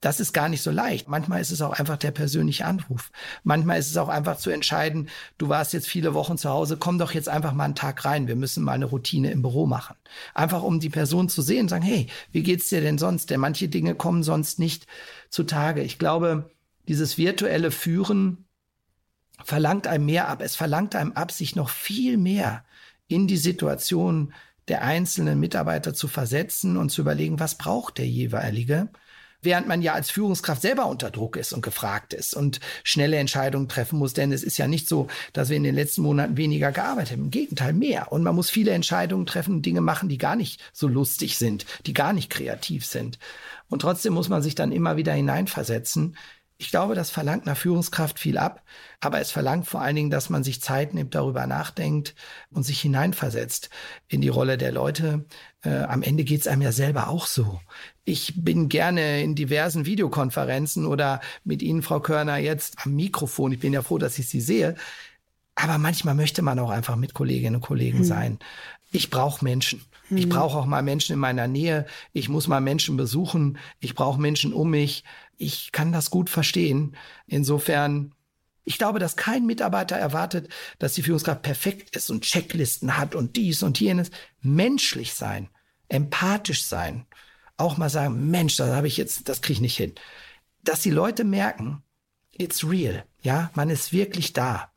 das 0.00 0.20
ist 0.20 0.32
gar 0.32 0.48
nicht 0.48 0.62
so 0.62 0.70
leicht. 0.70 1.08
Manchmal 1.08 1.40
ist 1.40 1.50
es 1.50 1.62
auch 1.62 1.72
einfach 1.72 1.96
der 1.96 2.10
persönliche 2.10 2.66
Anruf. 2.66 3.10
Manchmal 3.44 3.78
ist 3.78 3.90
es 3.90 3.96
auch 3.96 4.08
einfach 4.08 4.36
zu 4.36 4.50
entscheiden, 4.50 5.08
du 5.38 5.48
warst 5.48 5.72
jetzt 5.72 5.88
viele 5.88 6.14
Wochen 6.14 6.36
zu 6.36 6.50
Hause, 6.50 6.76
komm 6.76 6.98
doch 6.98 7.12
jetzt 7.12 7.28
einfach 7.28 7.52
mal 7.54 7.64
einen 7.64 7.74
Tag 7.74 8.04
rein. 8.04 8.28
Wir 8.28 8.36
müssen 8.36 8.62
mal 8.62 8.72
eine 8.72 8.84
Routine 8.84 9.30
im 9.30 9.42
Büro 9.42 9.66
machen. 9.66 9.96
Einfach 10.34 10.62
um 10.62 10.80
die 10.80 10.90
Person 10.90 11.28
zu 11.28 11.40
sehen, 11.40 11.68
sagen, 11.68 11.82
hey, 11.82 12.08
wie 12.30 12.42
geht's 12.42 12.68
dir 12.68 12.82
denn 12.82 12.98
sonst? 12.98 13.30
Denn 13.30 13.40
manche 13.40 13.68
Dinge 13.68 13.94
kommen 13.94 14.22
sonst 14.22 14.58
nicht 14.58 14.86
zutage. 15.30 15.82
Ich 15.82 15.98
glaube, 15.98 16.50
dieses 16.88 17.16
virtuelle 17.16 17.70
Führen 17.70 18.44
verlangt 19.44 19.86
einem 19.86 20.06
mehr 20.06 20.28
ab. 20.28 20.42
Es 20.42 20.56
verlangt 20.56 20.94
einem 20.94 21.12
ab, 21.12 21.32
sich 21.32 21.56
noch 21.56 21.70
viel 21.70 22.16
mehr 22.16 22.64
in 23.08 23.26
die 23.26 23.36
Situation 23.36 24.32
der 24.68 24.82
einzelnen 24.82 25.38
Mitarbeiter 25.38 25.94
zu 25.94 26.08
versetzen 26.08 26.76
und 26.76 26.90
zu 26.90 27.02
überlegen, 27.02 27.38
was 27.38 27.56
braucht 27.56 27.98
der 27.98 28.08
jeweilige 28.08 28.88
während 29.46 29.68
man 29.68 29.80
ja 29.80 29.94
als 29.94 30.10
Führungskraft 30.10 30.60
selber 30.60 30.86
unter 30.86 31.10
Druck 31.10 31.36
ist 31.36 31.54
und 31.54 31.62
gefragt 31.62 32.12
ist 32.12 32.34
und 32.34 32.60
schnelle 32.84 33.16
Entscheidungen 33.16 33.68
treffen 33.68 33.98
muss. 33.98 34.12
Denn 34.12 34.32
es 34.32 34.42
ist 34.42 34.58
ja 34.58 34.66
nicht 34.66 34.88
so, 34.88 35.06
dass 35.32 35.48
wir 35.48 35.56
in 35.56 35.64
den 35.64 35.74
letzten 35.74 36.02
Monaten 36.02 36.36
weniger 36.36 36.72
gearbeitet 36.72 37.12
haben. 37.12 37.24
Im 37.24 37.30
Gegenteil, 37.30 37.72
mehr. 37.72 38.12
Und 38.12 38.22
man 38.22 38.34
muss 38.34 38.50
viele 38.50 38.72
Entscheidungen 38.72 39.24
treffen 39.24 39.62
Dinge 39.62 39.80
machen, 39.80 40.10
die 40.10 40.18
gar 40.18 40.36
nicht 40.36 40.60
so 40.74 40.88
lustig 40.88 41.38
sind, 41.38 41.64
die 41.86 41.94
gar 41.94 42.12
nicht 42.12 42.28
kreativ 42.28 42.84
sind. 42.84 43.18
Und 43.68 43.80
trotzdem 43.80 44.12
muss 44.12 44.28
man 44.28 44.42
sich 44.42 44.54
dann 44.54 44.72
immer 44.72 44.96
wieder 44.96 45.12
hineinversetzen 45.12 46.16
ich 46.58 46.70
glaube, 46.70 46.94
das 46.94 47.10
verlangt 47.10 47.46
einer 47.46 47.56
Führungskraft 47.56 48.18
viel 48.18 48.38
ab, 48.38 48.62
aber 49.00 49.20
es 49.20 49.30
verlangt 49.30 49.66
vor 49.66 49.82
allen 49.82 49.96
Dingen, 49.96 50.10
dass 50.10 50.30
man 50.30 50.42
sich 50.42 50.62
Zeit 50.62 50.94
nimmt, 50.94 51.14
darüber 51.14 51.46
nachdenkt 51.46 52.14
und 52.50 52.62
sich 52.62 52.80
hineinversetzt 52.80 53.68
in 54.08 54.22
die 54.22 54.28
Rolle 54.28 54.56
der 54.56 54.72
Leute. 54.72 55.26
Äh, 55.62 55.80
am 55.80 56.02
Ende 56.02 56.24
geht's 56.24 56.46
einem 56.46 56.62
ja 56.62 56.72
selber 56.72 57.08
auch 57.08 57.26
so. 57.26 57.60
Ich 58.04 58.34
bin 58.36 58.70
gerne 58.70 59.22
in 59.22 59.34
diversen 59.34 59.84
Videokonferenzen 59.84 60.86
oder 60.86 61.20
mit 61.44 61.60
Ihnen, 61.60 61.82
Frau 61.82 62.00
Körner, 62.00 62.38
jetzt 62.38 62.78
am 62.84 62.94
Mikrofon. 62.94 63.52
Ich 63.52 63.60
bin 63.60 63.74
ja 63.74 63.82
froh, 63.82 63.98
dass 63.98 64.18
ich 64.18 64.28
Sie 64.28 64.40
sehe. 64.40 64.76
Aber 65.56 65.78
manchmal 65.78 66.14
möchte 66.14 66.42
man 66.42 66.58
auch 66.58 66.70
einfach 66.70 66.96
mit 66.96 67.14
Kolleginnen 67.14 67.56
und 67.56 67.62
Kollegen 67.62 67.98
hm. 67.98 68.04
sein. 68.04 68.38
Ich 68.92 69.10
brauche 69.10 69.44
Menschen. 69.44 69.82
Ich 70.10 70.24
hm. 70.24 70.28
brauche 70.28 70.56
auch 70.58 70.66
mal 70.66 70.82
Menschen 70.82 71.14
in 71.14 71.18
meiner 71.18 71.48
Nähe. 71.48 71.86
Ich 72.12 72.28
muss 72.28 72.46
mal 72.46 72.60
Menschen 72.60 72.96
besuchen. 72.96 73.58
Ich 73.80 73.94
brauche 73.94 74.20
Menschen 74.20 74.52
um 74.52 74.70
mich 74.70 75.02
ich 75.38 75.72
kann 75.72 75.92
das 75.92 76.10
gut 76.10 76.30
verstehen. 76.30 76.96
Insofern, 77.26 78.14
ich 78.64 78.78
glaube, 78.78 78.98
dass 78.98 79.16
kein 79.16 79.46
Mitarbeiter 79.46 79.96
erwartet, 79.96 80.48
dass 80.78 80.94
die 80.94 81.02
Führungskraft 81.02 81.42
perfekt 81.42 81.96
ist 81.96 82.10
und 82.10 82.24
Checklisten 82.24 82.96
hat 82.96 83.14
und 83.14 83.36
dies 83.36 83.62
und 83.62 83.80
jenes. 83.80 84.10
Menschlich 84.40 85.14
sein, 85.14 85.48
empathisch 85.88 86.64
sein, 86.64 87.06
auch 87.56 87.76
mal 87.76 87.90
sagen, 87.90 88.30
Mensch, 88.30 88.56
das 88.56 88.70
habe 88.70 88.86
ich 88.86 88.96
jetzt, 88.96 89.28
das 89.28 89.40
kriege 89.40 89.54
ich 89.54 89.60
nicht 89.60 89.76
hin. 89.76 89.94
Dass 90.62 90.82
die 90.82 90.90
Leute 90.90 91.24
merken, 91.24 91.82
it's 92.32 92.64
real, 92.64 93.04
ja, 93.22 93.50
man 93.54 93.70
ist 93.70 93.92
wirklich 93.92 94.32
da. 94.32 94.70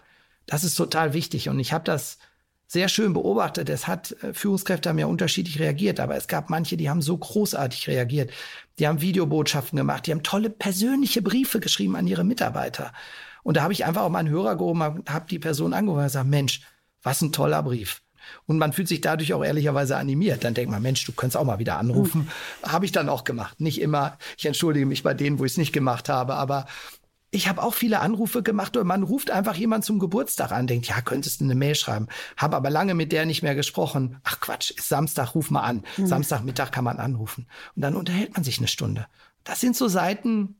Das 0.50 0.64
ist 0.64 0.74
total 0.74 1.14
wichtig 1.14 1.48
und 1.48 1.60
ich 1.60 1.74
habe 1.74 1.84
das 1.84 2.18
sehr 2.66 2.90
schön 2.90 3.14
beobachtet. 3.14 3.70
Es 3.70 3.88
hat 3.88 4.16
äh, 4.24 4.34
Führungskräfte 4.34 4.90
haben 4.90 4.98
ja 4.98 5.06
unterschiedlich 5.06 5.60
reagiert, 5.60 6.00
aber 6.00 6.16
es 6.16 6.28
gab 6.28 6.50
manche, 6.50 6.76
die 6.76 6.90
haben 6.90 7.04
so 7.04 7.16
großartig 7.16 7.88
reagiert. 7.88 8.32
Die 8.80 8.88
haben 8.88 9.00
Videobotschaften 9.02 9.78
gemacht, 9.78 10.08
die 10.08 10.12
haben 10.12 10.24
tolle 10.24 10.50
persönliche 10.50 11.22
Briefe 11.22 11.60
geschrieben 11.60 11.96
an 11.96 12.08
ihre 12.08 12.24
Mitarbeiter. 12.24 12.94
Und 13.44 13.58
da 13.58 13.62
habe 13.62 13.74
ich 13.74 13.86
einfach 13.86 14.02
auch 14.02 14.10
mal 14.10 14.20
einen 14.20 14.30
Hörer 14.30 14.56
gehoben, 14.56 14.82
habe 14.82 15.26
die 15.30 15.40
Person 15.40 15.74
angerufen 15.74 16.00
und 16.02 16.08
gesagt, 16.08 16.28
Mensch, 16.28 16.62
was 17.04 17.22
ein 17.22 17.32
toller 17.32 17.62
Brief. 17.62 18.02
Und 18.46 18.58
man 18.58 18.74
fühlt 18.74 18.88
sich 18.88 19.02
dadurch 19.02 19.34
auch 19.34 19.44
ehrlicherweise 19.44 19.98
animiert. 19.98 20.44
Dann 20.44 20.54
denkt 20.54 20.72
man, 20.72 20.82
Mensch, 20.82 21.06
du 21.06 21.12
könntest 21.12 21.38
auch 21.38 21.46
mal 21.46 21.60
wieder 21.60 21.78
anrufen. 21.78 22.30
Mhm. 22.64 22.72
Habe 22.72 22.86
ich 22.86 22.92
dann 22.92 23.10
auch 23.10 23.24
gemacht. 23.24 23.60
Nicht 23.60 23.82
immer. 23.82 24.18
Ich 24.38 24.46
entschuldige 24.46 24.86
mich 24.86 25.04
bei 25.04 25.14
denen, 25.14 25.40
wo 25.40 25.46
ich 25.46 25.54
es 25.54 25.58
nicht 25.58 25.74
gemacht 25.74 26.10
habe. 26.10 26.36
Aber 26.36 26.68
ich 27.32 27.48
habe 27.48 27.62
auch 27.62 27.74
viele 27.74 28.00
Anrufe 28.00 28.42
gemacht 28.42 28.76
und 28.76 28.88
man 28.88 29.04
ruft 29.04 29.30
einfach 29.30 29.56
jemand 29.56 29.86
zum 29.86 30.00
Geburtstag 30.00 30.52
an, 30.52 30.68
denkt, 30.68 30.88
ja, 30.88 31.02
könntest 31.02 31.42
du 31.42 31.46
eine 31.46 31.56
Mail 31.56 31.76
schreiben. 31.76 32.08
Habe 32.38 32.56
aber 32.56 32.70
lange 32.70 32.96
mit 32.96 33.12
der 33.12 33.26
nicht 33.26 33.44
mehr 33.44 33.56
gesprochen. 33.56 34.18
Ach 34.24 34.40
Quatsch, 34.40 34.72
ist 34.72 34.90
Samstag, 34.90 35.36
ruf 35.36 35.52
mal 35.52 35.62
an. 35.62 35.84
Mhm. 35.98 36.08
Samstagmittag 36.08 36.72
kann 36.72 36.84
man 36.84 36.98
anrufen. 36.98 37.48
Und 37.76 37.84
dann 37.84 37.96
unterhält 37.96 38.34
man 38.34 38.44
sich 38.44 38.58
eine 38.58 38.68
Stunde. 38.68 39.08
Das 39.44 39.60
sind 39.60 39.76
so 39.76 39.88
Seiten, 39.88 40.60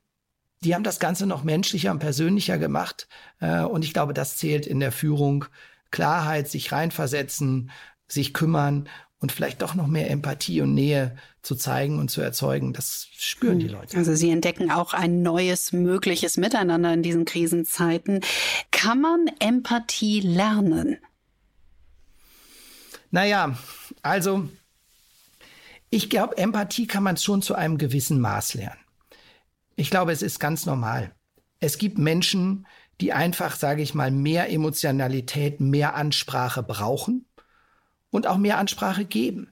die 0.64 0.76
haben 0.76 0.84
das 0.84 1.00
Ganze 1.00 1.26
noch 1.26 1.44
menschlicher 1.44 1.92
und 1.92 2.00
persönlicher 2.00 2.58
gemacht. 2.58 3.08
Äh, 3.40 3.62
und 3.62 3.84
ich 3.84 3.94
glaube, 3.94 4.14
das 4.14 4.38
zählt 4.38 4.68
in 4.68 4.80
der 4.80 4.92
Führung. 4.92 5.46
Klarheit, 5.92 6.48
sich 6.48 6.72
reinversetzen, 6.72 7.72
sich 8.08 8.34
kümmern 8.34 8.88
und 9.20 9.32
vielleicht 9.32 9.62
doch 9.62 9.76
noch 9.76 9.88
mehr 9.88 10.10
Empathie 10.10 10.62
und 10.62 10.74
Nähe 10.74 11.16
zu 11.42 11.56
zeigen 11.56 12.00
und 12.00 12.10
zu 12.10 12.22
erzeugen. 12.22 12.74
Das 12.74 13.08
spüren 13.18 13.60
die 13.60 13.68
hm. 13.68 13.74
Leute. 13.74 13.98
Also 13.98 14.16
Sie 14.16 14.30
entdecken 14.30 14.72
auch 14.72 14.94
ein 14.94 15.22
neues 15.22 15.74
mögliches 15.74 16.38
Miteinander 16.38 16.94
in 16.94 17.04
diesen 17.04 17.26
Krisenzeiten. 17.26 18.22
Kann 18.72 19.02
man 19.02 19.30
Empathie 19.40 20.22
lernen? 20.22 20.98
Naja, 23.12 23.58
also 24.02 24.48
ich 25.90 26.10
glaube, 26.10 26.38
Empathie 26.38 26.88
kann 26.88 27.04
man 27.04 27.18
schon 27.18 27.42
zu 27.42 27.56
einem 27.56 27.78
gewissen 27.78 28.20
Maß 28.20 28.54
lernen. 28.54 28.80
Ich 29.76 29.90
glaube, 29.90 30.12
es 30.12 30.22
ist 30.22 30.40
ganz 30.40 30.66
normal. 30.66 31.12
Es 31.60 31.78
gibt 31.78 31.98
Menschen, 31.98 32.68
die 33.02 33.14
einfach, 33.14 33.56
sage 33.56 33.82
ich 33.82 33.94
mal, 33.94 34.12
mehr 34.12 34.52
Emotionalität, 34.52 35.60
mehr 35.60 35.96
Ansprache 35.96 36.64
brauchen 36.64 37.26
und 38.12 38.28
auch 38.28 38.38
mehr 38.38 38.58
Ansprache 38.58 39.06
geben, 39.06 39.52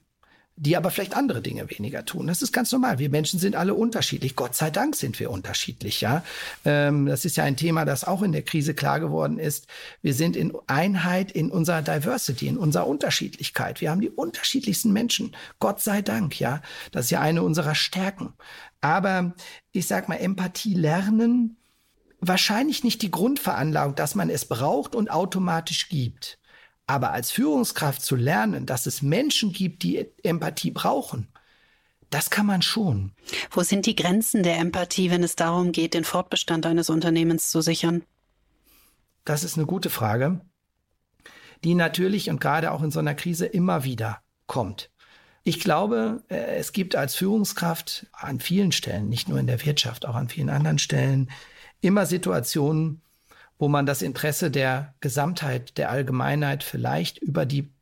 die 0.56 0.76
aber 0.76 0.90
vielleicht 0.90 1.16
andere 1.16 1.40
Dinge 1.40 1.70
weniger 1.70 2.04
tun. 2.04 2.26
Das 2.26 2.42
ist 2.42 2.52
ganz 2.52 2.72
normal. 2.72 2.98
Wir 2.98 3.10
Menschen 3.10 3.38
sind 3.38 3.54
alle 3.54 3.74
unterschiedlich. 3.74 4.34
Gott 4.34 4.56
sei 4.56 4.70
Dank 4.70 4.96
sind 4.96 5.20
wir 5.20 5.30
unterschiedlich, 5.30 6.00
ja. 6.00 6.24
Ähm, 6.64 7.06
das 7.06 7.24
ist 7.24 7.36
ja 7.36 7.44
ein 7.44 7.56
Thema, 7.56 7.84
das 7.84 8.04
auch 8.04 8.22
in 8.22 8.32
der 8.32 8.42
Krise 8.42 8.74
klar 8.74 8.98
geworden 8.98 9.38
ist. 9.38 9.68
Wir 10.02 10.14
sind 10.14 10.34
in 10.34 10.52
Einheit 10.66 11.30
in 11.30 11.50
unserer 11.50 11.82
Diversity, 11.82 12.48
in 12.48 12.58
unserer 12.58 12.88
Unterschiedlichkeit. 12.88 13.80
Wir 13.80 13.90
haben 13.90 14.00
die 14.00 14.10
unterschiedlichsten 14.10 14.92
Menschen. 14.92 15.36
Gott 15.60 15.80
sei 15.80 16.02
Dank, 16.02 16.40
ja. 16.40 16.60
Das 16.90 17.06
ist 17.06 17.10
ja 17.10 17.20
eine 17.20 17.42
unserer 17.44 17.76
Stärken. 17.76 18.32
Aber 18.80 19.34
ich 19.72 19.86
sag 19.86 20.08
mal, 20.08 20.16
Empathie 20.16 20.74
lernen, 20.74 21.56
wahrscheinlich 22.20 22.84
nicht 22.84 23.02
die 23.02 23.10
Grundveranlagung, 23.10 23.94
dass 23.94 24.14
man 24.14 24.30
es 24.30 24.44
braucht 24.44 24.94
und 24.94 25.10
automatisch 25.10 25.88
gibt. 25.88 26.37
Aber 26.88 27.12
als 27.12 27.30
Führungskraft 27.30 28.00
zu 28.00 28.16
lernen, 28.16 28.64
dass 28.64 28.86
es 28.86 29.02
Menschen 29.02 29.52
gibt, 29.52 29.82
die 29.82 30.08
Empathie 30.22 30.70
brauchen, 30.70 31.28
das 32.08 32.30
kann 32.30 32.46
man 32.46 32.62
schon. 32.62 33.12
Wo 33.50 33.62
sind 33.62 33.84
die 33.84 33.94
Grenzen 33.94 34.42
der 34.42 34.56
Empathie, 34.56 35.10
wenn 35.10 35.22
es 35.22 35.36
darum 35.36 35.72
geht, 35.72 35.92
den 35.92 36.04
Fortbestand 36.04 36.64
eines 36.64 36.88
Unternehmens 36.88 37.50
zu 37.50 37.60
sichern? 37.60 38.04
Das 39.26 39.44
ist 39.44 39.58
eine 39.58 39.66
gute 39.66 39.90
Frage, 39.90 40.40
die 41.62 41.74
natürlich 41.74 42.30
und 42.30 42.40
gerade 42.40 42.72
auch 42.72 42.82
in 42.82 42.90
so 42.90 43.00
einer 43.00 43.14
Krise 43.14 43.44
immer 43.44 43.84
wieder 43.84 44.22
kommt. 44.46 44.90
Ich 45.44 45.60
glaube, 45.60 46.22
äh, 46.28 46.56
es 46.56 46.72
gibt 46.72 46.96
als 46.96 47.14
Führungskraft 47.14 48.06
an 48.12 48.40
vielen 48.40 48.72
Stellen, 48.72 49.10
nicht 49.10 49.28
nur 49.28 49.38
in 49.38 49.46
der 49.46 49.62
Wirtschaft, 49.62 50.06
auch 50.06 50.14
an 50.14 50.30
vielen 50.30 50.48
anderen 50.48 50.78
Stellen, 50.78 51.30
immer 51.82 52.06
Situationen, 52.06 53.02
wo 53.58 53.68
man 53.68 53.86
das 53.86 54.02
Interesse 54.02 54.50
der 54.50 54.94
Gesamtheit, 55.00 55.78
der 55.78 55.90
Allgemeinheit 55.90 56.62
vielleicht 56.62 57.18
über 57.18 57.44
die 57.44 57.72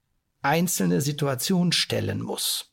einzelne 0.42 1.00
Situation 1.00 1.72
stellen 1.72 2.22
muss. 2.22 2.72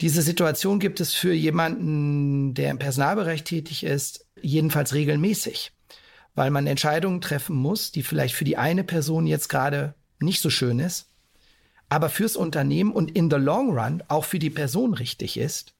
Diese 0.00 0.22
Situation 0.22 0.78
gibt 0.80 1.00
es 1.00 1.12
für 1.12 1.34
jemanden, 1.34 2.54
der 2.54 2.70
im 2.70 2.78
Personalbereich 2.78 3.44
tätig 3.44 3.84
ist, 3.84 4.26
jedenfalls 4.40 4.94
regelmäßig, 4.94 5.72
weil 6.34 6.50
man 6.50 6.66
Entscheidungen 6.66 7.20
treffen 7.20 7.56
muss, 7.56 7.92
die 7.92 8.02
vielleicht 8.02 8.34
für 8.34 8.44
die 8.44 8.56
eine 8.56 8.82
Person 8.82 9.26
jetzt 9.26 9.48
gerade 9.48 9.94
nicht 10.18 10.40
so 10.40 10.48
schön 10.48 10.78
ist, 10.78 11.10
aber 11.90 12.08
fürs 12.08 12.36
Unternehmen 12.36 12.92
und 12.92 13.10
in 13.10 13.28
the 13.30 13.36
long 13.36 13.76
run 13.78 14.02
auch 14.08 14.24
für 14.24 14.38
die 14.38 14.48
Person 14.48 14.94
richtig 14.94 15.36
ist. 15.36 15.74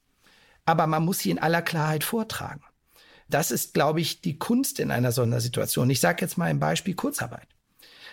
Aber 0.66 0.86
man 0.86 1.04
muss 1.04 1.20
sie 1.20 1.30
in 1.30 1.38
aller 1.38 1.62
Klarheit 1.62 2.04
vortragen. 2.04 2.62
Das 3.30 3.50
ist, 3.50 3.74
glaube 3.74 4.00
ich, 4.00 4.20
die 4.20 4.38
Kunst 4.38 4.80
in 4.80 4.90
einer 4.90 5.12
Sondersituation. 5.12 5.88
Ich 5.88 6.00
sage 6.00 6.18
jetzt 6.20 6.36
mal 6.36 6.46
ein 6.46 6.60
Beispiel 6.60 6.94
Kurzarbeit. 6.94 7.48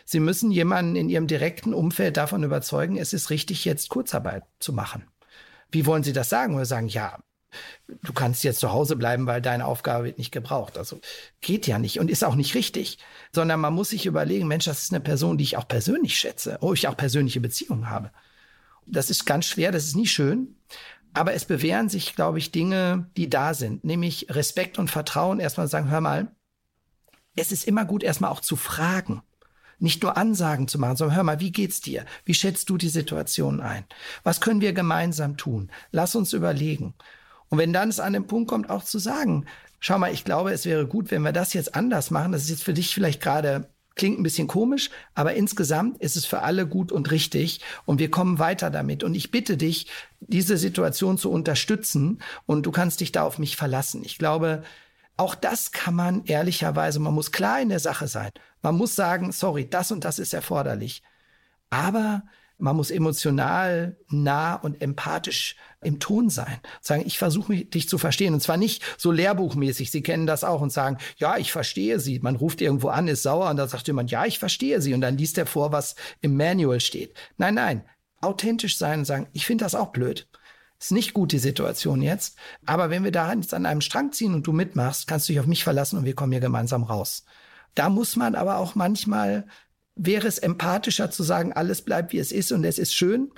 Sie 0.06 0.19
müssen 0.19 0.51
jemanden 0.51 0.95
in 0.95 1.10
Ihrem 1.10 1.27
direkten 1.27 1.73
Umfeld 1.73 2.15
davon 2.15 2.43
überzeugen, 2.43 2.97
es 2.97 3.12
ist 3.12 3.30
richtig, 3.30 3.65
jetzt 3.65 3.89
Kurzarbeit 3.89 4.43
zu 4.60 4.71
machen. 4.71 5.03
Wie 5.69 5.86
wollen 5.86 6.03
Sie 6.03 6.13
das 6.13 6.30
sagen? 6.30 6.56
Oder 6.56 6.65
sagen, 6.65 6.88
ja, 6.88 7.19
du 8.03 8.13
kannst 8.13 8.43
jetzt 8.43 8.60
zu 8.60 8.71
Hause 8.71 8.95
bleiben, 8.95 9.25
weil 9.25 9.41
deine 9.41 9.65
Aufgabe 9.65 10.06
wird 10.06 10.17
nicht 10.17 10.32
gebraucht. 10.32 10.77
Also 10.77 11.01
geht 11.41 11.67
ja 11.67 11.80
nicht 11.80 11.99
und 11.99 12.10
ist 12.10 12.23
auch 12.23 12.36
nicht 12.36 12.56
richtig, 12.56 12.99
sondern 13.34 13.60
man 13.60 13.73
muss 13.73 13.89
sich 13.89 14.06
überlegen, 14.06 14.47
Mensch, 14.47 14.65
das 14.65 14.84
ist 14.84 14.93
eine 14.93 15.01
Person, 15.01 15.38
die 15.38 15.43
ich 15.43 15.58
auch 15.58 15.67
persönlich 15.67 16.17
schätze, 16.17 16.58
wo 16.62 16.73
ich 16.73 16.88
auch 16.88 16.95
persönliche 16.95 17.41
Beziehungen 17.41 17.89
habe. 17.89 18.12
Das 18.86 19.10
ist 19.10 19.25
ganz 19.25 19.45
schwer, 19.45 19.71
das 19.71 19.86
ist 19.86 19.95
nie 19.95 20.08
schön. 20.08 20.56
Aber 21.13 21.34
es 21.34 21.46
bewähren 21.46 21.89
sich, 21.89 22.15
glaube 22.15 22.38
ich, 22.38 22.52
Dinge, 22.52 23.10
die 23.17 23.30
da 23.30 23.54
sind, 23.54 23.84
nämlich 23.84 24.28
Respekt 24.30 24.78
und 24.78 24.91
Vertrauen. 24.91 25.39
Erstmal 25.39 25.67
sagen, 25.67 25.89
hör 25.89 26.02
mal, 26.02 26.32
es 27.36 27.52
ist 27.52 27.67
immer 27.67 27.86
gut, 27.86 28.04
erstmal 28.04 28.32
auch 28.32 28.41
zu 28.41 28.56
fragen. 28.56 29.22
Nicht 29.80 30.02
nur 30.02 30.17
Ansagen 30.17 30.67
zu 30.67 30.80
machen, 30.80 30.96
sondern 30.96 31.15
hör 31.15 31.24
mal, 31.24 31.39
wie 31.39 31.52
geht's 31.52 31.82
dir? 31.82 32.06
Wie 32.26 32.34
schätzt 32.34 32.70
du 32.70 32.78
die 32.78 32.89
Situation 32.89 33.62
ein? 33.62 33.86
Was 34.24 34.41
können 34.41 34.62
wir 34.62 34.74
gemeinsam 34.74 35.38
tun? 35.38 35.72
Lass 35.91 36.15
uns 36.15 36.34
überlegen. 36.34 36.96
Und 37.50 37.60
wenn 37.60 37.74
dann 37.74 37.89
es 37.89 38.00
an 38.00 38.13
den 38.13 38.28
Punkt 38.28 38.50
kommt, 38.50 38.70
auch 38.70 38.84
zu 38.84 38.98
sagen, 38.98 39.46
schau 39.80 40.00
mal, 40.00 40.12
ich 40.12 40.24
glaube, 40.24 40.52
es 40.52 40.65
wäre 40.65 40.88
gut, 40.88 41.12
wenn 41.12 41.22
wir 41.22 41.32
das 41.32 41.54
jetzt 41.54 41.76
anders 41.76 42.12
machen. 42.12 42.32
Das 42.32 42.43
ist 42.43 42.50
jetzt 42.50 42.63
für 42.63 42.74
dich 42.74 42.93
vielleicht 42.93 43.22
gerade 43.22 43.70
Klingt 43.98 44.20
ein 44.20 44.24
bisschen 44.24 44.48
komisch, 44.48 44.92
aber 45.16 45.34
insgesamt 45.34 45.98
ist 45.98 46.16
es 46.16 46.26
für 46.26 46.44
alle 46.44 46.68
gut 46.68 46.92
und 46.92 47.10
richtig 47.12 47.62
und 47.86 48.00
wir 48.00 48.12
kommen 48.12 48.38
weiter 48.38 48.70
damit. 48.70 49.04
Und 49.04 49.16
ich 49.16 49.32
bitte 49.32 49.58
dich, 49.58 49.88
diese 50.20 50.58
Situation 50.58 51.18
zu 51.18 51.32
unterstützen 51.32 52.20
und 52.46 52.66
du 52.68 52.72
kannst 52.72 53.02
dich 53.02 53.12
da 53.12 53.24
auf 53.24 53.40
mich 53.40 53.56
verlassen. 53.56 54.04
Ich 54.06 54.20
glaube, 54.20 54.64
auch 55.18 55.34
das 55.34 55.72
kann 55.72 55.96
man 55.96 56.26
ehrlicherweise, 56.26 57.00
man 57.00 57.16
muss 57.16 57.32
klar 57.32 57.60
in 57.60 57.70
der 57.70 57.80
Sache 57.80 58.08
sein. 58.08 58.30
Man 58.62 58.76
muss 58.76 58.96
sagen, 58.96 59.32
sorry, 59.32 59.68
das 59.68 59.92
und 59.92 60.06
das 60.06 60.20
ist 60.20 60.34
erforderlich. 60.34 61.02
Aber 61.72 62.22
man 62.58 62.76
muss 62.76 62.89
emotional 62.89 63.98
nah 64.10 64.56
und 64.56 64.82
empathisch 64.82 65.56
im 65.82 66.00
Ton 66.00 66.30
sein. 66.30 66.60
Sagen, 66.82 67.04
ich 67.06 67.20
versuche 67.20 67.65
dich 67.65 67.88
zu 67.88 67.98
verstehen. 67.98 68.34
Und 68.34 68.41
zwar 68.41 68.58
nicht 68.58 68.84
so 68.98 69.12
lehrbuchmäßig. 69.12 69.91
Sie 69.91 70.02
kennen 70.02 70.26
das 70.26 70.43
auch 70.43 70.62
und 70.62 70.72
sagen, 70.72 70.98
ja, 71.17 71.38
ich 71.38 71.52
verstehe 71.52 72.00
Sie. 72.00 72.20
Man 72.20 72.36
ruft 72.36 72.62
irgendwo 72.62 72.89
an, 72.89 73.08
ist 73.08 73.24
sauer 73.24 73.50
und 73.50 73.58
dann 73.58 73.70
sagt 73.70 73.88
jemand, 73.88 74.10
ja, 74.10 74.26
ich 74.26 74.39
verstehe 74.39 74.82
Sie. 74.82 74.93
Und 74.93 75.02
dann 75.02 75.17
liest 75.17 75.38
er 75.38 75.46
vor, 75.46 75.72
was 75.72 75.96
im 76.22 76.36
Manual 76.36 76.80
steht. 76.80 77.13
Nein, 77.38 77.54
nein. 77.54 77.84
Authentisch 78.22 78.78
sein 78.78 79.00
und 79.00 79.06
sagen, 79.06 79.28
ich 79.34 79.46
finde 79.46 79.63
das 79.63 79.76
auch 79.76 79.91
blöd. 79.91 80.28
Ist 80.80 80.91
nicht 80.91 81.13
gut, 81.13 81.32
die 81.32 81.39
Situation 81.39 82.02
jetzt. 82.02 82.38
Aber 82.65 82.89
wenn 82.89 83.04
wir 83.04 83.12
da 83.12 83.32
jetzt 83.34 83.54
an 83.54 83.65
einem 83.65 83.82
Strang 83.82 84.12
ziehen 84.12 84.34
und 84.34 84.46
du 84.46 84.54
mitmachst, 84.54 85.08
kannst 85.08 85.28
du 85.28 85.34
dich 85.34 85.39
auf 85.39 85.48
mich 85.48 85.63
verlassen 85.63 85.98
und 85.98 86.06
wir 86.06 86.15
kommen 86.15 86.32
hier 86.32 86.41
gemeinsam 86.41 86.84
raus. 86.84 87.24
Da 87.76 87.89
muss 87.89 88.15
man 88.15 88.34
aber 88.34 88.58
auch 88.58 88.74
manchmal 88.74 89.46
wäre 89.98 90.28
es 90.28 90.38
empathischer 90.38 91.12
zu 91.12 91.24
sagen, 91.24 91.54
alles 91.54 91.82
bleibt 91.82 92.14
wie 92.14 92.20
es 92.20 92.32
ist 92.32 92.52
und 92.52 92.64
es 92.64 92.80
ist 92.80 92.96
schön. 92.96 93.32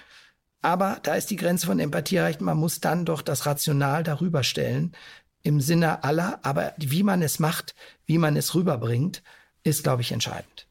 Aber 0.61 0.99
da 1.03 1.15
ist 1.15 1.29
die 1.29 1.37
Grenze 1.37 1.67
von 1.67 1.79
Empathie 1.79 2.17
erreicht. 2.17 2.41
Man 2.41 2.57
muss 2.57 2.81
dann 2.81 3.05
doch 3.05 3.21
das 3.21 3.45
Rational 3.45 4.03
darüber 4.03 4.43
stellen 4.43 4.93
im 5.41 5.61
Sinne 5.61 6.03
aller. 6.03 6.39
Aber 6.43 6.73
wie 6.77 7.03
man 7.03 7.21
es 7.21 7.39
macht, 7.39 7.75
wie 8.05 8.17
man 8.17 8.35
es 8.35 8.55
rüberbringt, 8.55 9.23
ist, 9.63 9.83
glaube 9.83 10.01
ich, 10.01 10.11
entscheidend. 10.11 10.67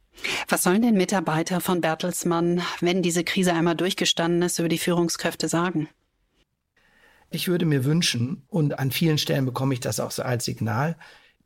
Was 0.49 0.65
sollen 0.65 0.83
denn 0.83 0.95
Mitarbeiter 0.95 1.61
von 1.61 1.81
Bertelsmann, 1.81 2.63
wenn 2.81 3.03
diese 3.03 3.25
Krise 3.25 3.53
einmal 3.53 3.77
durchgestanden 3.77 4.43
ist, 4.43 4.59
über 4.59 4.69
die 4.69 4.79
Führungskräfte 4.79 5.49
sagen? 5.49 5.89
Ich 7.31 7.49
würde 7.49 7.67
mir 7.67 7.85
wünschen, 7.85 8.43
und 8.49 8.79
an 8.79 8.91
vielen 8.91 9.19
Stellen 9.19 9.45
bekomme 9.45 9.75
ich 9.75 9.81
das 9.81 10.01
auch 10.01 10.11
so 10.11 10.23
als 10.23 10.45
Signal, 10.45 10.97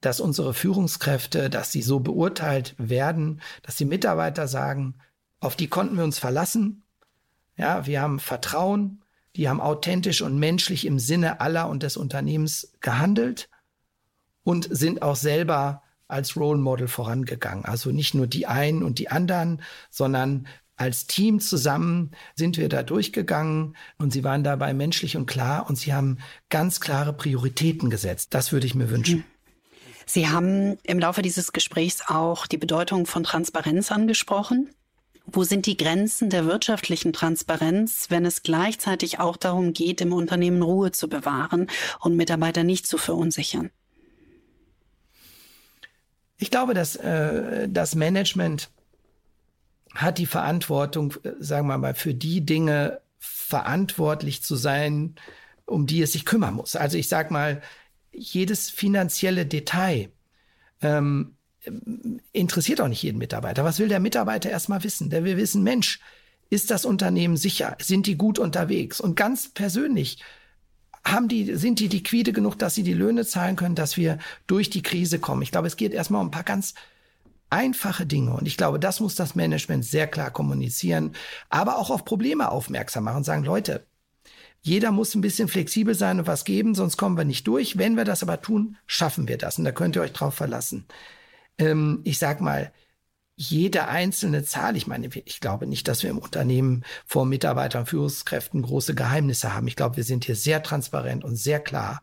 dass 0.03 0.21
unsere 0.21 0.53
Führungskräfte, 0.53 1.49
dass 1.49 1.73
sie 1.73 1.81
so 1.81 2.01
beurteilt 2.01 2.75
werden, 2.77 3.41
dass 3.63 3.77
die 3.77 3.87
Mitarbeiter 3.87 4.47
sagen, 4.49 4.97
auf 5.41 5.57
die 5.57 5.69
konnten 5.69 5.97
wir 5.97 6.05
uns 6.05 6.19
verlassen. 6.19 6.83
Ja, 7.57 7.87
wir 7.87 8.03
haben 8.03 8.21
Vertrauen, 8.21 9.03
die 9.37 9.49
haben 9.49 9.61
authentisch 9.61 10.21
und 10.21 10.39
menschlich 10.39 10.87
im 10.87 10.99
Sinne 10.99 11.41
aller 11.41 11.69
und 11.69 11.83
des 11.83 11.97
Unternehmens 11.97 12.73
gehandelt 12.81 13.49
und 14.45 14.69
sind 14.71 15.03
auch 15.03 15.17
selber 15.17 15.83
als 16.09 16.37
Role 16.37 16.61
Model 16.61 16.89
vorangegangen. 16.89 17.65
Also 17.65 17.91
nicht 17.91 18.15
nur 18.15 18.27
die 18.27 18.47
einen 18.47 18.83
und 18.83 18.99
die 18.99 19.09
anderen, 19.09 19.63
sondern 19.89 20.47
als 20.77 21.07
Team 21.07 21.39
zusammen 21.41 22.11
sind 22.35 22.59
wir 22.59 22.69
da 22.69 22.83
durchgegangen 22.83 23.77
und 23.99 24.13
sie 24.13 24.25
waren 24.25 24.43
dabei 24.43 24.75
menschlich 24.75 25.17
und 25.17 25.27
klar 25.27 25.69
und 25.69 25.77
sie 25.77 25.95
haben 25.95 26.19
ganz 26.51 26.81
klare 26.81 27.13
Prioritäten 27.13 27.89
gesetzt. 27.89 28.35
Das 28.35 28.53
würde 28.53 28.67
ich 28.67 28.75
mir 28.75 28.91
wünschen. 28.91 29.25
Sie 30.07 30.29
haben 30.29 30.79
im 30.85 30.99
Laufe 30.99 31.23
dieses 31.23 31.53
Gesprächs 31.53 32.03
auch 32.07 32.47
die 32.47 32.59
Bedeutung 32.59 33.07
von 33.07 33.25
Transparenz 33.25 33.91
angesprochen. 33.93 34.71
Wo 35.25 35.45
sind 35.45 35.67
die 35.67 35.77
Grenzen 35.77 36.31
der 36.31 36.47
wirtschaftlichen 36.47 37.13
Transparenz, 37.13 38.07
wenn 38.09 38.27
es 38.27 38.43
gleichzeitig 38.43 39.21
auch 39.21 39.37
darum 39.37 39.73
geht, 39.73 40.01
im 40.01 40.13
Unternehmen 40.13 40.63
Ruhe 40.63 40.91
zu 40.91 41.09
bewahren 41.09 41.69
und 42.01 42.17
Mitarbeiter 42.17 42.65
nicht 42.65 42.87
zu 42.87 42.99
verunsichern? 42.99 43.71
Ich 46.39 46.51
glaube, 46.51 46.75
dass 46.75 46.97
äh, 46.97 47.69
das 47.69 47.95
Management 47.95 48.71
hat 49.95 50.19
die 50.19 50.27
Verantwortung, 50.27 51.15
äh, 51.23 51.35
sagen 51.39 51.69
wir 51.69 51.79
mal, 51.79 51.95
für 51.95 52.15
die 52.15 52.45
Dinge 52.45 53.01
verantwortlich 53.19 54.43
zu 54.43 54.57
sein, 54.57 55.15
um 55.67 55.87
die 55.87 56.03
es 56.03 56.13
sich 56.13 56.25
kümmern 56.25 56.55
muss. 56.55 56.75
Also 56.75 56.99
ich 56.99 57.09
sage 57.09 57.33
mal, 57.33 57.63
jedes 58.13 58.71
finanzielle 58.71 59.47
Detail 59.47 60.11
ähm, 60.81 61.37
interessiert 62.33 62.81
auch 62.81 62.89
nicht 62.89 63.03
jeden 63.03 63.19
Mitarbeiter. 63.19 63.65
Was 63.65 63.79
will 63.79 63.89
der 63.89 64.01
Mitarbeiter 64.01 64.51
erstmal 64.51 64.83
wissen? 64.85 65.11
Der 65.11 65.25
will 65.25 65.37
wissen, 65.37 65.63
Mensch, 65.63 66.01
ist 66.51 66.71
das 66.71 66.85
Unternehmen 66.85 67.37
sicher? 67.37 67.77
Sind 67.81 68.07
die 68.07 68.17
gut 68.17 68.39
unterwegs? 68.39 69.01
Und 69.01 69.17
ganz 69.17 69.49
persönlich, 69.49 70.19
haben 71.05 71.29
die, 71.29 71.57
sind 71.57 71.81
die 71.81 71.89
liquide 71.89 72.33
genug, 72.33 72.59
dass 72.59 72.75
sie 72.75 72.83
die 72.83 72.95
Löhne 72.95 73.25
zahlen 73.27 73.57
können, 73.57 73.75
dass 73.75 73.97
wir 73.97 74.19
durch 74.47 74.71
die 74.71 74.83
Krise 74.83 75.19
kommen? 75.19 75.43
Ich 75.43 75.51
glaube, 75.51 75.67
es 75.67 75.77
geht 75.77 75.93
erstmal 75.93 76.21
um 76.21 76.29
ein 76.29 76.33
paar 76.33 76.45
ganz 76.45 76.75
einfache 77.51 78.07
Dinge. 78.07 78.35
Und 78.35 78.47
ich 78.47 78.57
glaube, 78.57 78.79
das 78.79 79.01
muss 79.01 79.15
das 79.15 79.35
Management 79.35 79.85
sehr 79.85 80.07
klar 80.07 80.31
kommunizieren, 80.31 81.13
aber 81.51 81.79
auch 81.79 81.91
auf 81.91 82.05
Probleme 82.05 82.51
aufmerksam 82.51 83.05
machen 83.05 83.19
und 83.19 83.25
sagen, 83.25 83.45
Leute, 83.45 83.85
jeder 84.63 84.93
muss 84.93 85.15
ein 85.15 85.21
bisschen 85.21 85.49
flexibel 85.49 85.95
sein 85.95 86.21
und 86.21 86.27
was 86.27 86.45
geben, 86.45 86.75
sonst 86.75 86.97
kommen 86.97 87.17
wir 87.17 87.25
nicht 87.25 87.47
durch. 87.49 87.79
Wenn 87.79 87.97
wir 87.97 88.05
das 88.05 88.23
aber 88.23 88.41
tun, 88.41 88.77
schaffen 88.87 89.27
wir 89.29 89.37
das. 89.37 89.59
Und 89.59 89.65
da 89.65 89.73
könnt 89.73 89.97
ihr 89.97 90.03
euch 90.03 90.13
drauf 90.13 90.35
verlassen. 90.35 90.87
Ähm, 91.59 92.01
ich 92.05 92.19
sag 92.19 92.41
mal, 92.41 92.73
jede 93.35 93.89
einzelne 93.89 94.45
Zahl, 94.45 94.77
ich 94.77 94.87
meine, 94.87 95.09
ich 95.25 95.41
glaube 95.41 95.67
nicht, 95.67 95.89
dass 95.89 96.03
wir 96.05 96.11
im 96.11 96.19
Unternehmen 96.19 96.85
vor 97.07 97.27
Mitarbeitern, 97.27 97.87
Führungskräften 97.87 98.63
große 98.63 98.95
Geheimnisse 98.95 99.53
haben. 99.55 99.67
Ich 99.67 99.77
glaube, 99.77 99.97
wir 99.97 100.05
sind 100.05 100.25
hier 100.25 100.37
sehr 100.37 100.63
transparent 100.63 101.25
und 101.25 101.37
sehr 101.37 101.59
klar 101.59 102.03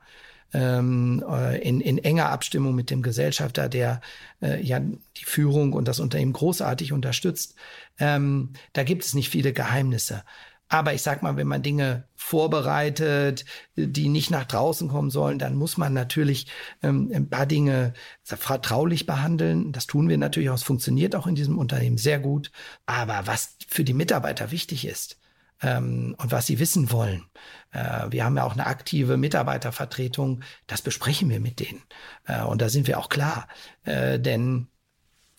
ähm, 0.54 1.24
äh, 1.30 1.62
in, 1.62 1.80
in 1.80 1.98
enger 2.00 2.30
Abstimmung 2.30 2.76
mit 2.76 2.90
dem 2.90 3.02
Gesellschafter, 3.02 3.70
der 3.70 4.02
äh, 4.42 4.62
ja 4.62 4.80
die 4.80 5.26
Führung 5.26 5.74
und 5.74 5.88
das 5.88 6.00
Unternehmen 6.00 6.34
großartig 6.34 6.92
unterstützt. 6.92 7.56
Ähm, 8.00 8.54
da 8.74 8.84
gibt 8.84 9.06
es 9.06 9.14
nicht 9.14 9.30
viele 9.30 9.54
Geheimnisse. 9.54 10.24
Aber 10.70 10.94
ich 10.94 11.02
sag 11.02 11.24
mal, 11.24 11.36
wenn 11.36 11.48
man 11.48 11.64
Dinge 11.64 12.08
vorbereitet, 12.16 13.44
die 13.76 14.08
nicht 14.08 14.30
nach 14.30 14.46
draußen 14.46 14.88
kommen 14.88 15.10
sollen, 15.10 15.40
dann 15.40 15.56
muss 15.56 15.78
man 15.78 15.94
natürlich 15.94 16.48
ähm, 16.84 17.12
ein 17.14 17.30
paar 17.30 17.48
Dinge 17.48 17.94
vertraulich 18.24 19.08
behandeln. 19.08 19.72
Das 19.72 19.88
tun 19.88 20.08
wir 20.08 20.18
natürlich 20.18 20.52
auch. 20.52 20.56
Es 20.56 20.64
funktioniert 20.64 21.16
auch 21.16 21.26
in 21.26 21.36
diesem 21.36 21.58
Unternehmen 21.58 21.98
sehr 21.98 22.20
gut. 22.20 22.52
Aber 22.86 23.26
was 23.26 23.58
für 23.68 23.84
die 23.84 23.94
Mitarbeiter 23.94 24.52
wichtig 24.52 24.86
ist, 24.86 25.20
ähm, 25.62 26.16
und 26.18 26.32
was 26.32 26.46
sie 26.46 26.60
wissen 26.60 26.92
wollen. 26.92 27.26
Äh, 27.72 28.08
wir 28.10 28.24
haben 28.24 28.38
ja 28.38 28.44
auch 28.44 28.54
eine 28.54 28.68
aktive 28.68 29.18
Mitarbeitervertretung. 29.18 30.44
Das 30.68 30.82
besprechen 30.82 31.30
wir 31.30 31.40
mit 31.40 31.60
denen. 31.60 31.82
Äh, 32.26 32.44
und 32.44 32.62
da 32.62 32.70
sind 32.70 32.88
wir 32.88 33.00
auch 33.00 33.10
klar. 33.10 33.48
Äh, 33.84 34.20
denn 34.20 34.68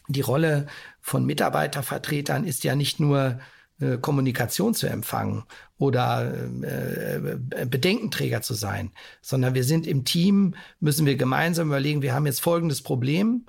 die 0.08 0.20
Rolle 0.20 0.66
von 1.00 1.24
Mitarbeitervertretern 1.24 2.44
ist 2.44 2.64
ja 2.64 2.74
nicht 2.74 3.00
nur 3.00 3.38
äh, 3.80 3.98
Kommunikation 3.98 4.74
zu 4.74 4.86
empfangen 4.86 5.44
oder 5.78 6.32
äh, 6.62 7.16
äh, 7.16 7.66
Bedenkenträger 7.66 8.42
zu 8.42 8.54
sein, 8.54 8.92
sondern 9.22 9.54
wir 9.54 9.64
sind 9.64 9.86
im 9.86 10.04
Team, 10.04 10.54
müssen 10.80 11.06
wir 11.06 11.16
gemeinsam 11.16 11.68
überlegen, 11.68 12.02
wir 12.02 12.14
haben 12.14 12.26
jetzt 12.26 12.40
folgendes 12.40 12.82
Problem, 12.82 13.46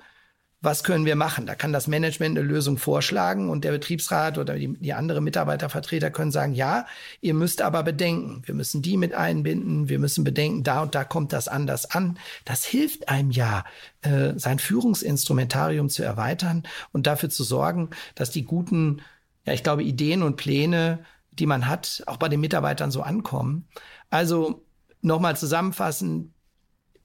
was 0.62 0.84
können 0.84 1.04
wir 1.04 1.16
machen? 1.16 1.44
Da 1.46 1.56
kann 1.56 1.72
das 1.72 1.88
Management 1.88 2.38
eine 2.38 2.46
Lösung 2.46 2.78
vorschlagen 2.78 3.50
und 3.50 3.64
der 3.64 3.72
Betriebsrat 3.72 4.38
oder 4.38 4.54
die, 4.54 4.72
die 4.78 4.92
andere 4.92 5.20
Mitarbeitervertreter 5.20 6.12
können 6.12 6.30
sagen, 6.30 6.54
ja, 6.54 6.86
ihr 7.20 7.34
müsst 7.34 7.60
aber 7.60 7.82
bedenken, 7.82 8.42
wir 8.46 8.54
müssen 8.54 8.80
die 8.80 8.96
mit 8.96 9.12
einbinden, 9.12 9.88
wir 9.88 9.98
müssen 9.98 10.22
bedenken, 10.22 10.62
da 10.62 10.82
und 10.82 10.94
da 10.94 11.02
kommt 11.02 11.32
das 11.32 11.48
anders 11.48 11.90
an. 11.90 12.16
Das 12.44 12.64
hilft 12.64 13.08
einem 13.08 13.32
ja, 13.32 13.64
äh, 14.02 14.34
sein 14.36 14.60
Führungsinstrumentarium 14.60 15.90
zu 15.90 16.04
erweitern 16.04 16.62
und 16.92 17.08
dafür 17.08 17.28
zu 17.28 17.42
sorgen, 17.42 17.90
dass 18.14 18.30
die 18.30 18.44
guten 18.44 19.02
ja, 19.46 19.52
ich 19.52 19.62
glaube, 19.62 19.82
Ideen 19.82 20.22
und 20.22 20.36
Pläne, 20.36 21.04
die 21.32 21.46
man 21.46 21.68
hat, 21.68 22.02
auch 22.06 22.16
bei 22.16 22.28
den 22.28 22.40
Mitarbeitern 22.40 22.90
so 22.90 23.02
ankommen. 23.02 23.68
Also 24.10 24.64
nochmal 25.00 25.36
zusammenfassen. 25.36 26.34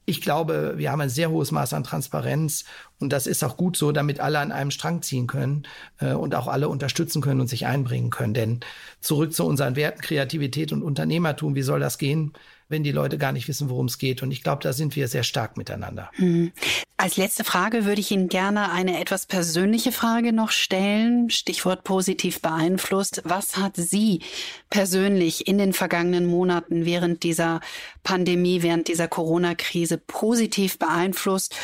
Ich 0.06 0.22
glaube, 0.22 0.76
wir 0.78 0.92
haben 0.92 1.02
ein 1.02 1.10
sehr 1.10 1.30
hohes 1.32 1.52
Maß 1.52 1.74
an 1.74 1.84
Transparenz 1.84 2.64
und 3.00 3.12
das 3.12 3.28
ist 3.28 3.44
auch 3.44 3.58
gut 3.58 3.76
so, 3.76 3.92
damit 3.92 4.20
alle 4.20 4.40
an 4.40 4.54
einem 4.54 4.72
Strang 4.72 5.02
ziehen 5.02 5.28
können 5.28 5.64
äh, 6.00 6.14
und 6.14 6.34
auch 6.36 6.48
alle 6.48 6.70
unterstützen 6.70 7.22
können 7.22 7.42
und 7.42 7.48
sich 7.48 7.66
einbringen 7.66 8.10
können. 8.10 8.34
Denn 8.34 8.60
zurück 9.02 9.34
zu 9.34 9.46
unseren 9.46 9.76
Werten 9.76 10.02
Kreativität 10.02 10.72
und 10.72 10.84
Unternehmertum, 10.84 11.56
wie 11.56 11.62
soll 11.62 11.82
das 11.82 11.98
gehen, 11.98 12.34
wenn 12.70 12.84
die 12.84 12.92
Leute 12.92 13.18
gar 13.18 13.32
nicht 13.32 13.48
wissen, 13.48 13.70
worum 13.70 13.86
es 13.86 13.98
geht. 13.98 14.22
Und 14.22 14.32
ich 14.32 14.44
glaube, 14.44 14.64
da 14.64 14.74
sind 14.74 14.96
wir 14.96 15.08
sehr 15.08 15.24
stark 15.24 15.58
miteinander. 15.58 16.10
Hm. 16.16 16.52
Als 16.98 17.16
letzte 17.16 17.44
Frage 17.44 17.86
würde 17.86 18.02
ich 18.02 18.12
Ihnen 18.12 18.28
gerne 18.28 18.72
eine 18.72 19.00
etwas 19.00 19.26
persönliche 19.26 19.92
Frage 19.92 20.34
noch 20.34 20.52
stellen. 20.52 21.30
Stichwort 21.30 21.84
positiv 21.84 22.42
beeinflusst. 22.42 23.22
Was 23.24 23.56
hat 23.58 23.76
Sie 23.76 24.22
persönlich 24.70 25.48
in 25.48 25.58
den 25.58 25.74
vergangenen 25.74 26.26
Monaten 26.26 26.86
während 26.86 27.24
dieser 27.24 27.62
Pandemie, 28.04 28.64
während 28.64 28.88
dieser 28.88 29.08
Corona-Krise 29.08 29.98
positiv 30.00 30.80
beeinflusst? 30.80 31.56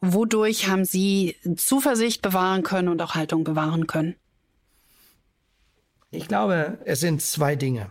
Wodurch 0.00 0.68
haben 0.68 0.84
Sie 0.84 1.36
Zuversicht 1.56 2.22
bewahren 2.22 2.62
können 2.62 2.88
und 2.88 3.00
auch 3.02 3.14
Haltung 3.14 3.44
bewahren 3.44 3.86
können? 3.86 4.14
Ich 6.10 6.28
glaube, 6.28 6.78
es 6.84 7.00
sind 7.00 7.22
zwei 7.22 7.56
Dinge. 7.56 7.90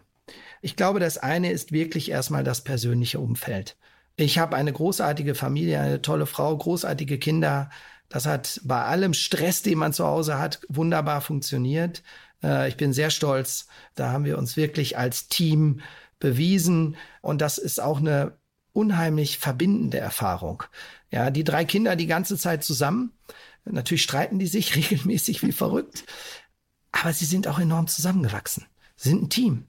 Ich 0.62 0.76
glaube, 0.76 1.00
das 1.00 1.18
eine 1.18 1.52
ist 1.52 1.72
wirklich 1.72 2.12
erstmal 2.12 2.44
das 2.44 2.64
persönliche 2.64 3.20
Umfeld. 3.20 3.78
Ich 4.16 4.38
habe 4.38 4.56
eine 4.56 4.72
großartige 4.72 5.36
Familie, 5.36 5.80
eine 5.80 6.02
tolle 6.02 6.28
Frau, 6.28 6.56
großartige 6.56 7.18
Kinder. 7.18 7.70
Das 8.10 8.26
hat 8.26 8.62
bei 8.64 8.84
allem 8.84 9.14
Stress, 9.14 9.64
den 9.64 9.80
man 9.80 9.94
zu 9.94 10.06
Hause 10.06 10.38
hat, 10.38 10.62
wunderbar 10.70 11.22
funktioniert. 11.22 12.04
Äh, 12.44 12.68
ich 12.70 12.78
bin 12.78 12.94
sehr 12.94 13.10
stolz. 13.10 13.68
Da 13.96 14.12
haben 14.12 14.26
wir 14.26 14.38
uns 14.38 14.58
wirklich 14.58 14.98
als 14.98 15.28
Team 15.28 15.82
bewiesen. 16.20 16.98
Und 17.22 17.42
das 17.42 17.58
ist 17.58 17.82
auch 17.82 18.00
eine 18.00 18.38
unheimlich 18.74 19.40
verbindende 19.40 19.98
Erfahrung. 19.98 20.64
Ja, 21.10 21.30
die 21.30 21.44
drei 21.44 21.66
Kinder 21.66 21.96
die 21.96 22.08
ganze 22.08 22.38
Zeit 22.38 22.64
zusammen. 22.64 23.14
Natürlich 23.66 24.04
streiten 24.04 24.40
die 24.40 24.48
sich 24.48 24.76
regelmäßig 24.92 25.42
wie 25.44 25.52
verrückt. 25.52 26.06
Aber 26.92 27.14
sie 27.14 27.26
sind 27.26 27.48
auch 27.48 27.60
enorm 27.60 27.88
zusammengewachsen. 27.88 28.66
Sind 29.02 29.24
ein 29.24 29.30
Team. 29.30 29.68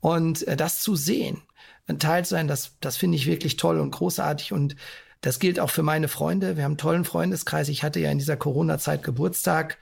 Und 0.00 0.46
äh, 0.48 0.56
das 0.56 0.80
zu 0.80 0.96
sehen, 0.96 1.40
ein 1.86 2.00
Teil 2.00 2.24
zu 2.24 2.30
sein, 2.30 2.48
das, 2.48 2.76
das 2.80 2.96
finde 2.96 3.16
ich 3.16 3.26
wirklich 3.26 3.56
toll 3.56 3.78
und 3.78 3.92
großartig. 3.92 4.52
Und 4.52 4.74
das 5.20 5.38
gilt 5.38 5.60
auch 5.60 5.70
für 5.70 5.84
meine 5.84 6.08
Freunde. 6.08 6.56
Wir 6.56 6.64
haben 6.64 6.72
einen 6.72 6.78
tollen 6.78 7.04
Freundeskreis. 7.04 7.68
Ich 7.68 7.84
hatte 7.84 8.00
ja 8.00 8.10
in 8.10 8.18
dieser 8.18 8.36
Corona-Zeit 8.36 9.04
Geburtstag. 9.04 9.78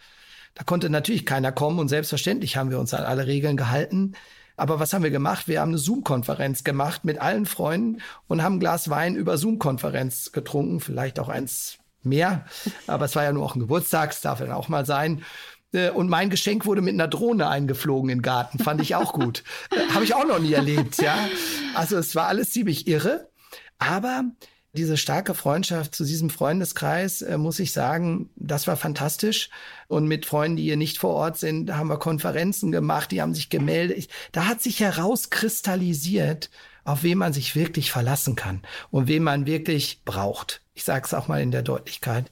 Da 0.54 0.64
konnte 0.64 0.90
natürlich 0.90 1.24
keiner 1.24 1.50
kommen 1.50 1.78
und 1.78 1.88
selbstverständlich 1.88 2.58
haben 2.58 2.70
wir 2.70 2.78
uns 2.78 2.92
an 2.92 3.04
alle 3.04 3.26
Regeln 3.26 3.56
gehalten. 3.56 4.12
Aber 4.58 4.80
was 4.80 4.92
haben 4.92 5.02
wir 5.02 5.10
gemacht? 5.10 5.48
Wir 5.48 5.62
haben 5.62 5.70
eine 5.70 5.78
Zoom-Konferenz 5.78 6.62
gemacht 6.62 7.06
mit 7.06 7.18
allen 7.18 7.46
Freunden 7.46 8.02
und 8.28 8.42
haben 8.42 8.56
ein 8.56 8.60
Glas 8.60 8.90
Wein 8.90 9.16
über 9.16 9.38
Zoom-Konferenz 9.38 10.32
getrunken, 10.32 10.80
vielleicht 10.80 11.18
auch 11.18 11.30
eins 11.30 11.78
mehr. 12.02 12.44
Aber 12.86 13.06
es 13.06 13.16
war 13.16 13.22
ja 13.22 13.32
nur 13.32 13.46
auch 13.46 13.54
ein 13.54 13.60
Geburtstag, 13.60 14.10
es 14.10 14.20
darf 14.20 14.40
dann 14.40 14.52
auch 14.52 14.68
mal 14.68 14.84
sein. 14.84 15.22
Äh, 15.72 15.90
und 15.90 16.08
mein 16.08 16.30
Geschenk 16.30 16.66
wurde 16.66 16.82
mit 16.82 16.94
einer 16.94 17.08
Drohne 17.08 17.48
eingeflogen 17.48 18.10
in 18.10 18.18
den 18.18 18.22
Garten. 18.22 18.58
Fand 18.58 18.80
ich 18.80 18.94
auch 18.94 19.12
gut. 19.12 19.44
Äh, 19.72 19.92
Habe 19.92 20.04
ich 20.04 20.14
auch 20.14 20.26
noch 20.26 20.38
nie 20.38 20.52
erlebt, 20.52 21.00
ja. 21.00 21.16
Also 21.74 21.96
es 21.96 22.14
war 22.14 22.26
alles 22.26 22.50
ziemlich 22.50 22.88
irre. 22.88 23.28
Aber 23.78 24.24
diese 24.72 24.96
starke 24.96 25.34
Freundschaft 25.34 25.94
zu 25.94 26.04
diesem 26.04 26.30
Freundeskreis, 26.30 27.22
äh, 27.22 27.38
muss 27.38 27.58
ich 27.58 27.72
sagen, 27.72 28.30
das 28.36 28.66
war 28.66 28.76
fantastisch. 28.76 29.50
Und 29.88 30.06
mit 30.06 30.26
Freunden, 30.26 30.56
die 30.56 30.64
hier 30.64 30.76
nicht 30.76 30.98
vor 30.98 31.14
Ort 31.14 31.38
sind, 31.38 31.76
haben 31.76 31.88
wir 31.88 31.98
Konferenzen 31.98 32.70
gemacht, 32.70 33.10
die 33.10 33.20
haben 33.20 33.34
sich 33.34 33.48
gemeldet. 33.48 33.98
Ich, 33.98 34.08
da 34.32 34.46
hat 34.46 34.60
sich 34.60 34.80
herauskristallisiert, 34.80 36.50
auf 36.84 37.02
wen 37.02 37.18
man 37.18 37.32
sich 37.32 37.56
wirklich 37.56 37.90
verlassen 37.90 38.36
kann 38.36 38.62
und 38.90 39.08
wen 39.08 39.22
man 39.22 39.46
wirklich 39.46 40.02
braucht. 40.04 40.62
Ich 40.74 40.84
sage 40.84 41.04
es 41.04 41.14
auch 41.14 41.28
mal 41.28 41.42
in 41.42 41.50
der 41.50 41.62
Deutlichkeit. 41.62 42.30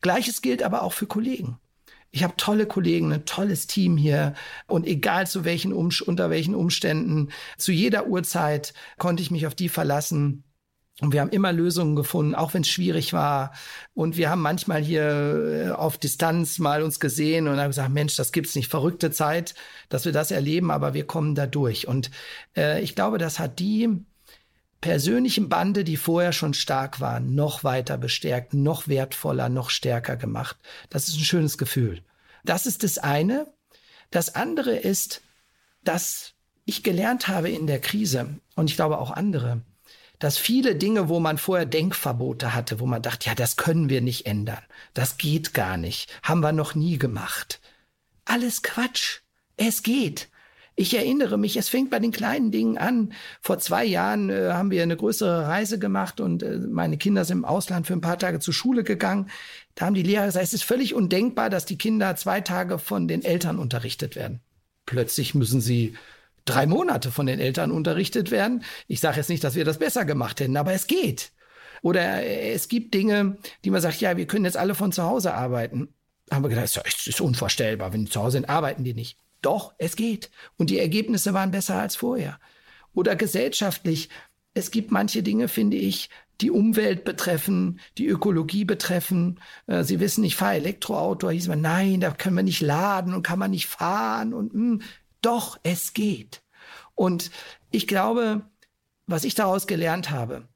Gleiches 0.00 0.42
gilt 0.42 0.62
aber 0.62 0.82
auch 0.82 0.92
für 0.92 1.06
Kollegen. 1.06 1.58
Ich 2.16 2.24
habe 2.24 2.32
tolle 2.38 2.64
Kollegen, 2.64 3.12
ein 3.12 3.26
tolles 3.26 3.66
Team 3.66 3.98
hier 3.98 4.32
und 4.66 4.86
egal 4.86 5.26
zu 5.26 5.44
welchen 5.44 5.74
um, 5.74 5.90
unter 6.06 6.30
welchen 6.30 6.54
Umständen, 6.54 7.28
zu 7.58 7.72
jeder 7.72 8.06
Uhrzeit 8.06 8.72
konnte 8.96 9.22
ich 9.22 9.30
mich 9.30 9.46
auf 9.46 9.54
die 9.54 9.68
verlassen. 9.68 10.42
Und 11.02 11.12
wir 11.12 11.20
haben 11.20 11.28
immer 11.28 11.52
Lösungen 11.52 11.94
gefunden, 11.94 12.34
auch 12.34 12.54
wenn 12.54 12.62
es 12.62 12.70
schwierig 12.70 13.12
war. 13.12 13.52
Und 13.92 14.16
wir 14.16 14.30
haben 14.30 14.40
manchmal 14.40 14.82
hier 14.82 15.02
äh, 15.02 15.70
auf 15.72 15.98
Distanz 15.98 16.58
mal 16.58 16.82
uns 16.82 17.00
gesehen 17.00 17.48
und 17.48 17.58
haben 17.58 17.68
gesagt, 17.68 17.92
Mensch, 17.92 18.16
das 18.16 18.32
gibt's 18.32 18.54
nicht. 18.54 18.70
Verrückte 18.70 19.10
Zeit, 19.10 19.54
dass 19.90 20.06
wir 20.06 20.12
das 20.12 20.30
erleben, 20.30 20.70
aber 20.70 20.94
wir 20.94 21.06
kommen 21.06 21.34
da 21.34 21.46
durch. 21.46 21.86
Und 21.86 22.10
äh, 22.56 22.80
ich 22.80 22.94
glaube, 22.94 23.18
das 23.18 23.38
hat 23.38 23.58
die 23.58 24.06
persönlichen 24.80 25.48
Bande, 25.48 25.84
die 25.84 25.96
vorher 25.96 26.32
schon 26.32 26.54
stark 26.54 27.00
waren, 27.00 27.34
noch 27.34 27.64
weiter 27.64 27.98
bestärkt, 27.98 28.54
noch 28.54 28.88
wertvoller, 28.88 29.48
noch 29.48 29.70
stärker 29.70 30.16
gemacht. 30.16 30.56
Das 30.90 31.08
ist 31.08 31.16
ein 31.16 31.24
schönes 31.24 31.58
Gefühl. 31.58 32.02
Das 32.44 32.66
ist 32.66 32.82
das 32.82 32.98
eine. 32.98 33.46
Das 34.10 34.34
andere 34.34 34.76
ist, 34.76 35.22
dass 35.82 36.34
ich 36.64 36.82
gelernt 36.82 37.28
habe 37.28 37.50
in 37.50 37.66
der 37.66 37.80
Krise 37.80 38.40
und 38.54 38.70
ich 38.70 38.76
glaube 38.76 38.98
auch 38.98 39.10
andere, 39.10 39.62
dass 40.18 40.38
viele 40.38 40.76
Dinge, 40.76 41.08
wo 41.08 41.20
man 41.20 41.38
vorher 41.38 41.66
Denkverbote 41.66 42.54
hatte, 42.54 42.80
wo 42.80 42.86
man 42.86 43.02
dachte, 43.02 43.28
ja, 43.28 43.34
das 43.34 43.56
können 43.56 43.88
wir 43.88 44.00
nicht 44.00 44.26
ändern, 44.26 44.62
das 44.94 45.18
geht 45.18 45.54
gar 45.54 45.76
nicht, 45.76 46.10
haben 46.22 46.40
wir 46.40 46.52
noch 46.52 46.74
nie 46.74 46.98
gemacht. 46.98 47.60
Alles 48.24 48.62
Quatsch. 48.62 49.20
Es 49.56 49.82
geht. 49.82 50.28
Ich 50.78 50.94
erinnere 50.94 51.38
mich, 51.38 51.56
es 51.56 51.70
fängt 51.70 51.90
bei 51.90 51.98
den 51.98 52.12
kleinen 52.12 52.50
Dingen 52.50 52.76
an. 52.76 53.14
Vor 53.40 53.58
zwei 53.58 53.82
Jahren 53.86 54.28
äh, 54.28 54.50
haben 54.52 54.70
wir 54.70 54.82
eine 54.82 54.96
größere 54.96 55.48
Reise 55.48 55.78
gemacht 55.78 56.20
und 56.20 56.42
äh, 56.42 56.58
meine 56.58 56.98
Kinder 56.98 57.24
sind 57.24 57.38
im 57.38 57.44
Ausland 57.46 57.86
für 57.86 57.94
ein 57.94 58.02
paar 58.02 58.18
Tage 58.18 58.40
zur 58.40 58.52
Schule 58.52 58.84
gegangen. 58.84 59.30
Da 59.74 59.86
haben 59.86 59.94
die 59.94 60.02
Lehrer 60.02 60.26
gesagt, 60.26 60.44
es 60.44 60.52
ist 60.52 60.64
völlig 60.64 60.92
undenkbar, 60.94 61.48
dass 61.48 61.64
die 61.64 61.78
Kinder 61.78 62.14
zwei 62.16 62.42
Tage 62.42 62.78
von 62.78 63.08
den 63.08 63.24
Eltern 63.24 63.58
unterrichtet 63.58 64.16
werden. 64.16 64.40
Plötzlich 64.84 65.34
müssen 65.34 65.62
sie 65.62 65.94
drei 66.44 66.66
Monate 66.66 67.10
von 67.10 67.24
den 67.24 67.40
Eltern 67.40 67.70
unterrichtet 67.70 68.30
werden. 68.30 68.62
Ich 68.86 69.00
sage 69.00 69.16
jetzt 69.16 69.30
nicht, 69.30 69.44
dass 69.44 69.54
wir 69.54 69.64
das 69.64 69.78
besser 69.78 70.04
gemacht 70.04 70.40
hätten, 70.40 70.58
aber 70.58 70.74
es 70.74 70.86
geht. 70.86 71.32
Oder 71.80 72.22
es 72.22 72.68
gibt 72.68 72.92
Dinge, 72.92 73.38
die 73.64 73.70
man 73.70 73.80
sagt, 73.80 74.00
ja, 74.02 74.18
wir 74.18 74.26
können 74.26 74.44
jetzt 74.44 74.58
alle 74.58 74.74
von 74.74 74.92
zu 74.92 75.04
Hause 75.04 75.32
arbeiten. 75.32 75.88
Haben 76.30 76.44
wir 76.44 76.50
gedacht, 76.50 76.64
es 76.84 77.06
ist 77.06 77.20
unvorstellbar, 77.20 77.94
wenn 77.94 78.04
die 78.04 78.10
zu 78.10 78.20
Hause 78.20 78.32
sind, 78.32 78.48
arbeiten 78.48 78.84
die 78.84 78.94
nicht. 78.94 79.16
Doch, 79.42 79.74
es 79.78 79.96
geht. 79.96 80.30
Und 80.56 80.70
die 80.70 80.78
Ergebnisse 80.78 81.34
waren 81.34 81.50
besser 81.50 81.76
als 81.80 81.96
vorher. 81.96 82.40
Oder 82.94 83.16
gesellschaftlich, 83.16 84.08
es 84.54 84.70
gibt 84.70 84.90
manche 84.90 85.22
Dinge, 85.22 85.48
finde 85.48 85.76
ich, 85.76 86.08
die 86.40 86.50
Umwelt 86.50 87.04
betreffen, 87.04 87.80
die 87.98 88.06
Ökologie 88.06 88.64
betreffen. 88.64 89.40
Äh, 89.66 89.84
Sie 89.84 90.00
wissen, 90.00 90.24
ich 90.24 90.36
fahre 90.36 90.56
Elektroauto, 90.56 91.30
hieß 91.30 91.48
man, 91.48 91.60
nein, 91.60 92.00
da 92.00 92.10
können 92.10 92.36
wir 92.36 92.42
nicht 92.42 92.60
laden 92.60 93.14
und 93.14 93.22
kann 93.22 93.38
man 93.38 93.50
nicht 93.50 93.66
fahren 93.66 94.34
und 94.34 94.54
mh, 94.54 94.60
hm, 94.60 94.82
doch, 95.22 95.58
es 95.62 95.92
geht. 95.92 96.42
Und 96.94 97.30
ich 97.70 97.86
glaube, 97.86 98.42
was 99.06 99.24
ich 99.24 99.34
daraus 99.34 99.66
gelernt 99.66 100.10
habe, 100.10 100.48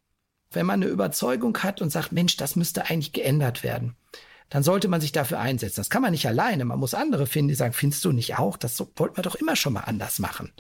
wenn 0.51 0.67
man 0.67 0.83
eine 0.83 0.91
Überzeugung 0.91 1.57
hat 1.59 1.81
und 1.81 1.91
sagt, 1.91 2.13
Mensch, 2.13 2.37
das 2.37 2.57
müsste 2.57 2.89
eigentlich 2.89 3.13
geändert 3.13 3.63
werden, 3.63 3.97
dann 4.51 4.65
sollte 4.65 4.89
man 4.89 5.01
sich 5.01 5.13
dafür 5.13 5.39
einsetzen. 5.39 5.81
Das 5.81 5.91
kann 5.91 6.03
man 6.03 6.11
nicht 6.11 6.27
alleine. 6.27 6.65
Man 6.65 6.81
muss 6.81 6.93
andere 6.93 7.27
finden, 7.27 7.49
die 7.49 7.55
sagen, 7.55 7.73
findest 7.73 8.05
du 8.05 8.11
nicht 8.11 8.37
auch? 8.37 8.57
Das 8.57 8.79
wollten 8.97 9.17
wir 9.17 9.23
doch 9.23 9.37
immer 9.37 9.55
schon 9.55 9.73
mal 9.73 9.83
anders 9.83 10.19
machen. 10.19 10.53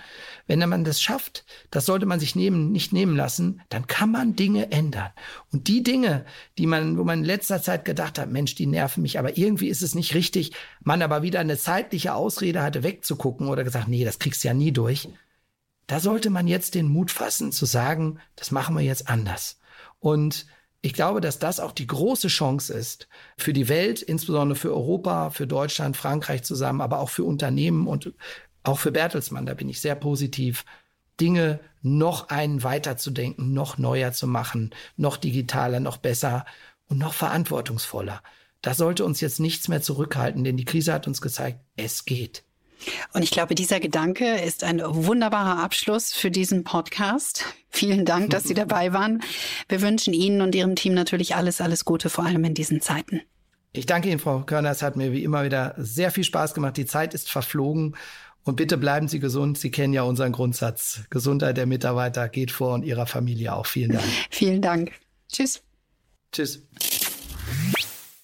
Wenn 0.46 0.60
man 0.68 0.84
das 0.84 1.02
schafft, 1.02 1.44
das 1.72 1.86
sollte 1.86 2.06
man 2.06 2.20
sich 2.20 2.36
nehmen, 2.36 2.70
nicht 2.70 2.92
nehmen 2.92 3.16
lassen, 3.16 3.62
dann 3.68 3.88
kann 3.88 4.12
man 4.12 4.36
Dinge 4.36 4.70
ändern. 4.70 5.10
Und 5.52 5.66
die 5.66 5.82
Dinge, 5.82 6.24
die 6.56 6.66
man, 6.66 6.98
wo 6.98 7.04
man 7.04 7.18
in 7.18 7.24
letzter 7.24 7.60
Zeit 7.60 7.84
gedacht 7.84 8.20
hat, 8.20 8.30
Mensch, 8.30 8.54
die 8.54 8.66
nerven 8.66 9.02
mich, 9.02 9.18
aber 9.18 9.36
irgendwie 9.36 9.68
ist 9.68 9.82
es 9.82 9.96
nicht 9.96 10.14
richtig, 10.14 10.52
man 10.82 11.02
aber 11.02 11.22
wieder 11.22 11.40
eine 11.40 11.58
zeitliche 11.58 12.14
Ausrede 12.14 12.62
hatte, 12.62 12.84
wegzugucken 12.84 13.48
oder 13.48 13.64
gesagt, 13.64 13.88
nee, 13.88 14.04
das 14.04 14.20
kriegst 14.20 14.44
du 14.44 14.48
ja 14.48 14.54
nie 14.54 14.70
durch. 14.70 15.08
Da 15.88 15.98
sollte 15.98 16.30
man 16.30 16.46
jetzt 16.46 16.76
den 16.76 16.86
Mut 16.86 17.10
fassen, 17.10 17.50
zu 17.50 17.66
sagen, 17.66 18.20
das 18.36 18.52
machen 18.52 18.76
wir 18.76 18.84
jetzt 18.84 19.08
anders. 19.08 19.58
Und 19.98 20.46
ich 20.82 20.94
glaube, 20.94 21.20
dass 21.20 21.38
das 21.38 21.60
auch 21.60 21.72
die 21.72 21.86
große 21.86 22.28
Chance 22.28 22.72
ist 22.72 23.08
für 23.36 23.52
die 23.52 23.68
Welt, 23.68 24.00
insbesondere 24.00 24.58
für 24.58 24.70
Europa, 24.70 25.30
für 25.30 25.46
Deutschland, 25.46 25.96
Frankreich 25.96 26.42
zusammen, 26.42 26.80
aber 26.80 27.00
auch 27.00 27.10
für 27.10 27.24
Unternehmen 27.24 27.86
und 27.86 28.12
auch 28.62 28.78
für 28.78 28.92
Bertelsmann. 28.92 29.46
Da 29.46 29.54
bin 29.54 29.68
ich 29.68 29.80
sehr 29.80 29.94
positiv. 29.94 30.64
Dinge 31.20 31.60
noch 31.82 32.30
einen 32.30 32.62
weiterzudenken, 32.62 33.52
noch 33.52 33.76
neuer 33.76 34.12
zu 34.12 34.26
machen, 34.26 34.74
noch 34.96 35.18
digitaler, 35.18 35.80
noch 35.80 35.98
besser 35.98 36.46
und 36.88 36.96
noch 36.96 37.12
verantwortungsvoller. 37.12 38.22
Da 38.62 38.74
sollte 38.74 39.04
uns 39.04 39.20
jetzt 39.20 39.38
nichts 39.38 39.68
mehr 39.68 39.82
zurückhalten, 39.82 40.44
denn 40.44 40.56
die 40.56 40.64
Krise 40.64 40.94
hat 40.94 41.06
uns 41.06 41.20
gezeigt, 41.20 41.60
es 41.76 42.06
geht. 42.06 42.42
Und 43.12 43.22
ich 43.22 43.30
glaube, 43.30 43.54
dieser 43.54 43.80
Gedanke 43.80 44.36
ist 44.36 44.64
ein 44.64 44.82
wunderbarer 44.84 45.62
Abschluss 45.62 46.12
für 46.12 46.30
diesen 46.30 46.64
Podcast. 46.64 47.44
Vielen 47.70 48.04
Dank, 48.04 48.30
dass 48.30 48.44
Sie 48.44 48.54
dabei 48.54 48.92
waren. 48.92 49.22
Wir 49.68 49.80
wünschen 49.80 50.12
Ihnen 50.12 50.40
und 50.40 50.54
Ihrem 50.54 50.76
Team 50.76 50.94
natürlich 50.94 51.36
alles, 51.36 51.60
alles 51.60 51.84
Gute, 51.84 52.10
vor 52.10 52.24
allem 52.24 52.44
in 52.44 52.54
diesen 52.54 52.80
Zeiten. 52.80 53.22
Ich 53.72 53.86
danke 53.86 54.08
Ihnen, 54.08 54.18
Frau 54.18 54.40
Körner. 54.40 54.70
Es 54.70 54.82
hat 54.82 54.96
mir 54.96 55.12
wie 55.12 55.22
immer 55.22 55.44
wieder 55.44 55.74
sehr 55.78 56.10
viel 56.10 56.24
Spaß 56.24 56.54
gemacht. 56.54 56.76
Die 56.76 56.86
Zeit 56.86 57.14
ist 57.14 57.30
verflogen. 57.30 57.96
Und 58.42 58.56
bitte 58.56 58.78
bleiben 58.78 59.06
Sie 59.06 59.20
gesund. 59.20 59.58
Sie 59.58 59.70
kennen 59.70 59.92
ja 59.92 60.02
unseren 60.02 60.32
Grundsatz. 60.32 61.02
Gesundheit 61.10 61.56
der 61.56 61.66
Mitarbeiter 61.66 62.28
geht 62.28 62.50
vor 62.50 62.74
und 62.74 62.84
Ihrer 62.84 63.06
Familie 63.06 63.54
auch. 63.54 63.66
Vielen 63.66 63.92
Dank. 63.92 64.04
Vielen 64.30 64.62
Dank. 64.62 64.92
Tschüss. 65.30 65.62
Tschüss. 66.32 66.66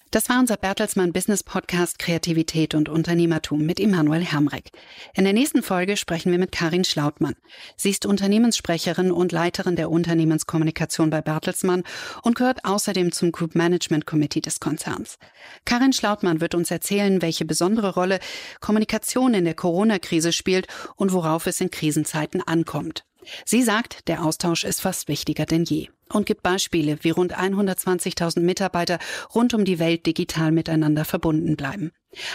Das 0.09 0.29
war 0.29 0.39
unser 0.39 0.55
Bertelsmann 0.55 1.11
Business 1.11 1.43
Podcast 1.43 1.99
Kreativität 1.99 2.73
und 2.75 2.87
Unternehmertum 2.87 3.65
mit 3.65 3.77
Emanuel 3.77 4.23
Hermreck. 4.23 4.69
In 5.13 5.25
der 5.25 5.33
nächsten 5.33 5.61
Folge 5.61 5.97
sprechen 5.97 6.31
wir 6.31 6.39
mit 6.39 6.53
Karin 6.53 6.85
Schlautmann. 6.85 7.35
Sie 7.75 7.89
ist 7.89 8.05
Unternehmenssprecherin 8.05 9.11
und 9.11 9.33
Leiterin 9.33 9.75
der 9.75 9.91
Unternehmenskommunikation 9.91 11.09
bei 11.09 11.21
Bertelsmann 11.21 11.83
und 12.23 12.35
gehört 12.35 12.63
außerdem 12.63 13.11
zum 13.11 13.33
Group 13.33 13.53
Management 13.53 14.05
Committee 14.05 14.39
des 14.39 14.61
Konzerns. 14.61 15.17
Karin 15.65 15.91
Schlautmann 15.91 16.39
wird 16.39 16.55
uns 16.55 16.71
erzählen, 16.71 17.21
welche 17.21 17.43
besondere 17.43 17.93
Rolle 17.93 18.19
Kommunikation 18.61 19.33
in 19.33 19.43
der 19.43 19.55
Corona-Krise 19.55 20.31
spielt 20.31 20.67
und 20.95 21.11
worauf 21.11 21.47
es 21.47 21.59
in 21.59 21.69
Krisenzeiten 21.69 22.41
ankommt. 22.41 23.03
Sie 23.43 23.61
sagt, 23.61 24.07
der 24.07 24.23
Austausch 24.23 24.63
ist 24.63 24.79
fast 24.79 25.09
wichtiger 25.09 25.45
denn 25.45 25.65
je 25.65 25.89
und 26.13 26.25
gibt 26.25 26.43
Beispiele, 26.43 26.97
wie 27.01 27.09
rund 27.09 27.37
120.000 27.37 28.41
Mitarbeiter 28.41 28.99
rund 29.33 29.53
um 29.53 29.65
die 29.65 29.79
Welt 29.79 30.05
digital 30.05 30.51
miteinander 30.51 31.05
verbunden 31.05 31.55
bleiben. 31.55 31.91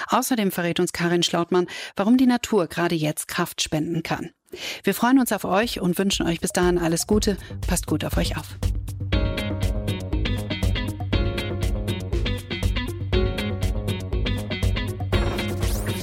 Außerdem 0.09 0.51
verrät 0.51 0.81
uns 0.81 0.93
Karin 0.93 1.23
Schlautmann, 1.23 1.67
warum 1.97 2.17
die 2.17 2.27
Natur 2.27 2.67
gerade 2.67 2.95
jetzt 2.95 3.29
Kraft 3.29 3.63
spenden 3.63 4.03
kann. 4.03 4.31
Wir 4.85 4.95
freuen 4.95 5.19
uns 5.19 5.33
auf 5.33 5.45
euch 5.45 5.81
und 5.81 5.99
wünschen 5.99 6.27
euch 6.27 6.41
bis 6.41 6.53
dahin 6.53 6.79
alles 6.79 7.07
Gute. 7.07 7.37
Passt 7.67 7.87
gut 7.87 8.05
auf 8.05 8.17
euch 8.17 8.37
auf. 8.37 8.59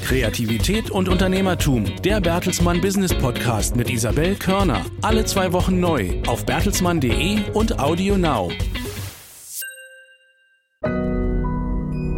Kreativität 0.10 0.90
und 0.90 1.08
Unternehmertum. 1.08 1.86
Der 2.02 2.20
Bertelsmann 2.20 2.82
Business 2.82 3.14
Podcast 3.14 3.76
mit 3.76 3.92
Isabel 3.92 4.36
Körner. 4.36 4.84
Alle 5.04 5.24
zwei 5.24 5.54
Wochen 5.54 5.80
neu 5.80 6.14
auf 6.26 6.48
bertelsmann.de 6.48 7.52
und 7.54 7.80
Audio 7.80 8.18
Now. 8.18 8.52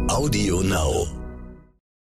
Audio 0.08 0.62
Now. 0.62 1.21